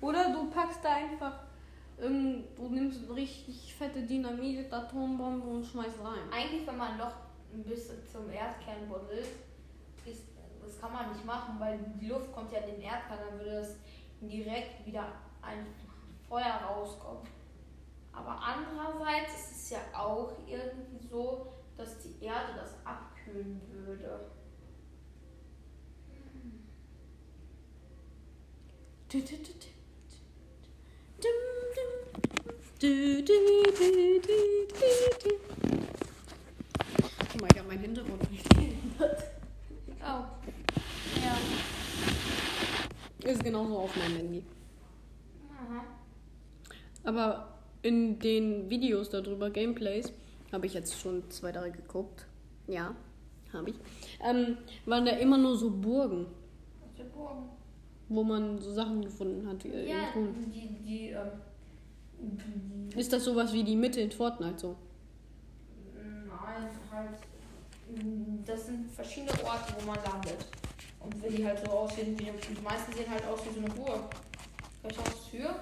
[0.00, 1.32] Oder du packst da einfach.
[1.98, 6.30] irgend- Du nimmst eine richtig fette Dynamit, Atombombe und schmeißt rein.
[6.32, 7.12] Eigentlich, wenn man ein Loch
[7.64, 9.28] bis zum Erdkern buddelt,
[10.04, 10.24] ist,
[10.62, 13.58] das kann man nicht machen, weil die Luft kommt ja in den Erdkern, dann würde
[13.58, 13.76] es
[14.20, 15.66] direkt wieder ein
[16.28, 17.26] Feuer rauskommen.
[18.12, 24.30] Aber andererseits ist es ja auch irgendwie so, dass die Erde das abkühlen würde.
[29.08, 29.66] Du, du, du, du.
[32.78, 35.95] Du, du, du, du, du.
[37.36, 39.24] Oh mein Gott, mein Hintergrund geändert.
[40.00, 40.24] Oh.
[41.22, 41.36] Ja.
[43.30, 44.42] Ist genauso auf meinem Handy.
[45.52, 45.84] Aha.
[47.04, 50.14] Aber in den Videos darüber, Gameplays,
[50.50, 52.24] habe ich jetzt schon zwei, drei geguckt.
[52.68, 52.94] Ja,
[53.52, 53.76] habe ich.
[54.24, 54.56] Ähm,
[54.86, 56.26] waren da immer nur so Burgen.
[56.82, 57.36] aus der Burg.
[58.08, 59.62] Wo man so Sachen gefunden hat.
[59.66, 60.34] Äh, Ja, Ton.
[60.54, 61.32] die, die, ähm,
[62.92, 64.76] die, Ist das sowas wie die Mitte in Fortnite so?
[66.96, 67.18] Halt,
[67.88, 70.46] mm, das sind verschiedene Orte, wo man landet.
[71.00, 73.74] Und wie die halt so aussehen, wie, die meisten sehen halt aus wie so eine
[73.74, 74.10] Burg.
[74.82, 75.60] Kann ich auch Tür?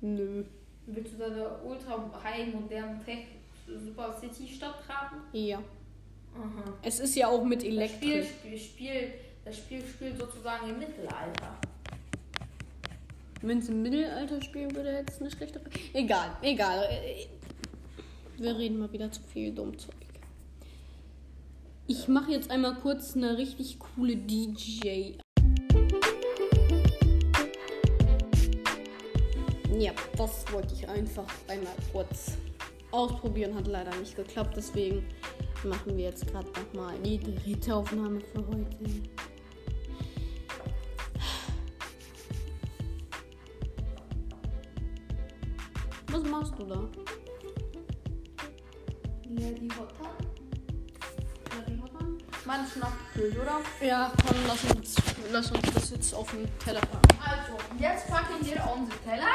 [0.00, 0.44] Nö.
[0.86, 3.26] Willst du da eine ultra high moderne Tech
[3.66, 5.16] Super City Stadt haben?
[5.32, 5.58] Ja.
[5.58, 6.74] Aha.
[6.82, 8.24] Es ist ja auch mit Das Spiel, Elektrik.
[8.24, 9.12] Spiel, Spiel,
[9.44, 11.58] das Spiel spielt sozusagen im Mittelalter.
[13.42, 15.64] Wenn es im Mittelalter spielen würde, hätte es eine schlechtere.
[15.92, 16.88] Egal, egal.
[18.38, 19.94] Wir reden mal wieder zu viel Dummzeug.
[21.88, 25.12] Ich mache jetzt einmal kurz eine richtig coole DJ.
[29.78, 32.38] Ja, das wollte ich einfach einmal kurz
[32.90, 33.54] ausprobieren.
[33.54, 35.04] Hat leider nicht geklappt, deswegen
[35.62, 38.78] machen wir jetzt gerade nochmal die dritte Aufnahme für heute.
[46.08, 46.88] Was machst du da?
[49.38, 50.25] Ja, die Hotter.
[52.46, 53.60] Mann, schon abgekühlt, oder?
[53.84, 54.94] Ja, komm, lass uns,
[55.32, 57.18] lass uns das jetzt auf den Teller packen.
[57.20, 59.26] Also, jetzt packen wir unsere Teller.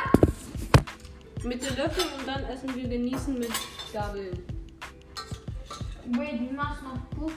[1.44, 3.52] Mit den Löffeln und dann essen wir genießen mit
[3.92, 4.46] Gabeln.
[6.06, 7.34] Wait, we must not put.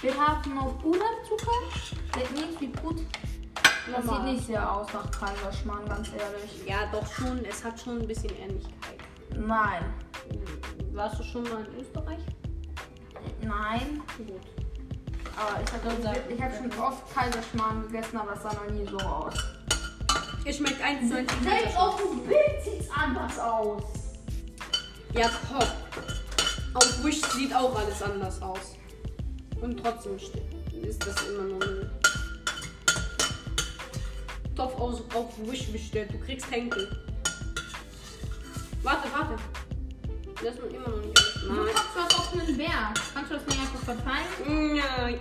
[0.00, 1.60] Wir haben noch Puderzucker.
[2.12, 3.00] That means we put.
[3.92, 6.66] Das sieht nicht sehr aus nach Kaiserschmarrn, ganz ehrlich.
[6.66, 7.44] Ja, doch schon.
[7.44, 8.98] Es hat schon ein bisschen Ähnlichkeit.
[9.36, 9.84] Nein.
[10.92, 12.20] Warst du schon mal in Österreich?
[13.42, 14.02] Nein.
[14.16, 14.57] Gut.
[15.38, 18.98] Aber ich habe ich hab schon oft Kaiserschmarrn gegessen, aber es sah noch nie so
[18.98, 19.34] aus.
[20.44, 21.88] Es schmeckt eins zu eins wie Selbst Kaiserschmarrn.
[21.88, 23.82] auf dem Bild sieht's anders aus.
[25.14, 25.68] Ja, komm.
[26.74, 28.74] Auf Wish sieht auch alles anders aus.
[29.60, 31.90] Und trotzdem ist das immer nur Müll.
[34.56, 36.12] Topf aus, auf Wish bestellt.
[36.12, 36.88] Du kriegst Henkel.
[38.82, 39.36] Warte, warte.
[40.42, 41.17] Lass mal immer noch nicht.
[41.46, 42.92] Du hast was auf einen Bär.
[43.14, 44.26] Kannst du das nicht einfach verteilen?
[44.76, 45.20] Nein.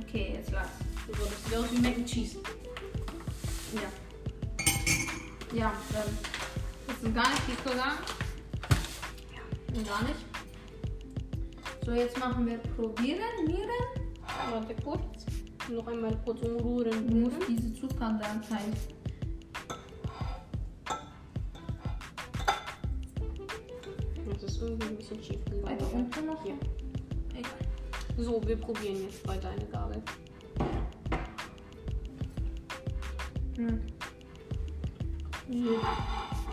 [0.00, 0.68] Okay, jetzt lass.
[1.06, 2.38] So, das sieht aus wie Mac and Cheese.
[3.74, 3.90] Ja.
[5.52, 6.18] Ja, dann.
[6.86, 7.98] Das ist gar nicht viel gegangen.
[9.74, 9.82] Ja.
[9.82, 10.20] Gar nicht.
[11.84, 13.20] So, jetzt machen wir probieren.
[13.46, 13.68] Miren.
[14.50, 15.26] Warte kurz.
[15.68, 17.08] Noch einmal kurz umrühren.
[17.08, 18.72] Du musst diese Zucker da zeigen.
[24.64, 25.70] Irgendwie ein bisschen schief gelaufen.
[25.70, 26.42] Weiter unten noch?
[26.42, 26.54] Hier.
[27.30, 27.52] Egal.
[28.16, 30.02] So, wir probieren jetzt weiter eine Gabel.
[33.56, 33.80] Hm.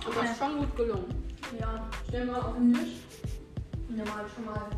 [0.05, 1.23] Aber ist schon gut gelungen.
[1.59, 1.89] Ja.
[2.07, 2.93] Stell mal auf den Tisch.
[3.95, 4.69] Ja, mal schon mal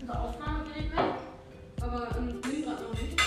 [0.00, 1.14] unser Aufnahmegerät weg.
[1.80, 3.20] Aber ähm, nimm noch nicht.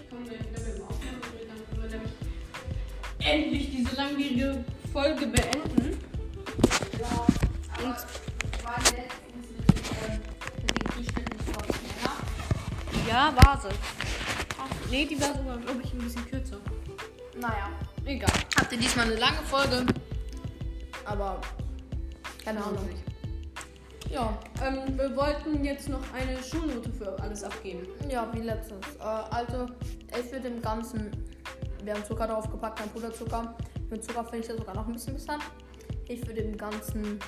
[0.00, 2.12] Ich komme gleich wieder mit dem Aufnahmegerät, dann können wir nämlich
[3.18, 6.09] endlich diese langwierige Folge beenden.
[13.30, 13.68] Ja, war sie.
[14.90, 16.56] Nee, die war sogar, glaube ich, ein bisschen kürzer.
[17.38, 17.70] Naja.
[18.04, 18.30] Egal.
[18.58, 19.86] Habt ihr diesmal eine lange Folge?
[21.04, 21.40] Aber
[22.44, 22.88] keine Ahnung.
[24.10, 27.86] Ja, Ähm, wir wollten jetzt noch eine Schulnote für alles abgeben.
[28.08, 28.84] ja, wie letztens.
[28.98, 29.66] Äh, also,
[30.18, 31.10] ich würde dem Ganzen,
[31.84, 33.56] wir haben Zucker draufgepackt, kein Puderzucker.
[33.88, 35.38] Mit Zucker finde ich das sogar noch ein bisschen besser.
[36.08, 37.20] Ich würde dem Ganzen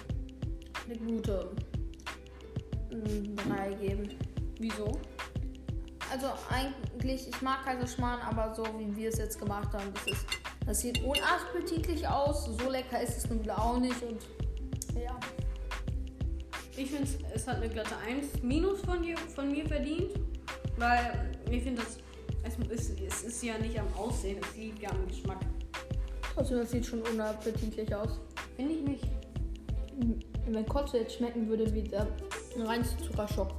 [0.85, 1.51] eine gute
[2.91, 4.09] 3 geben.
[4.59, 5.01] Wieso?
[6.13, 10.27] Also eigentlich, ich mag Kaiserschmarrn, aber so wie wir es jetzt gemacht haben, das, ist,
[10.67, 12.45] das sieht unappetitlich aus.
[12.45, 14.03] So lecker ist es nun wieder auch nicht.
[14.03, 14.21] Und
[14.95, 15.19] ja,
[16.77, 20.13] Ich finde, es hat eine glatte 1 minus von, dir, von mir verdient.
[20.77, 21.81] Weil ich finde,
[22.43, 25.41] es ist, es ist ja nicht am Aussehen, es liegt ja am Geschmack.
[26.35, 28.21] trotzdem, das sieht schon unappetitlich aus.
[28.57, 29.05] Finde ich nicht.
[30.47, 32.07] Wenn Kotze jetzt schmecken würde wie der
[32.59, 33.55] reinste Zuckerschock.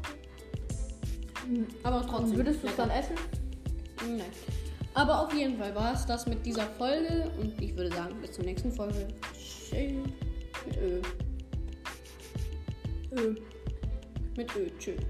[1.83, 2.37] Aber trotzdem.
[2.37, 3.15] Würdest du es dann essen?
[4.01, 4.21] Nein.
[4.93, 7.31] Aber auf jeden Fall war es das mit dieser Folge.
[7.39, 9.07] Und ich würde sagen, bis zur nächsten Folge.
[9.33, 9.93] Tschüss.
[10.65, 11.01] Mit Ö.
[13.17, 13.35] Ö.
[14.35, 14.69] Mit Ö.
[14.77, 15.01] Tschüss.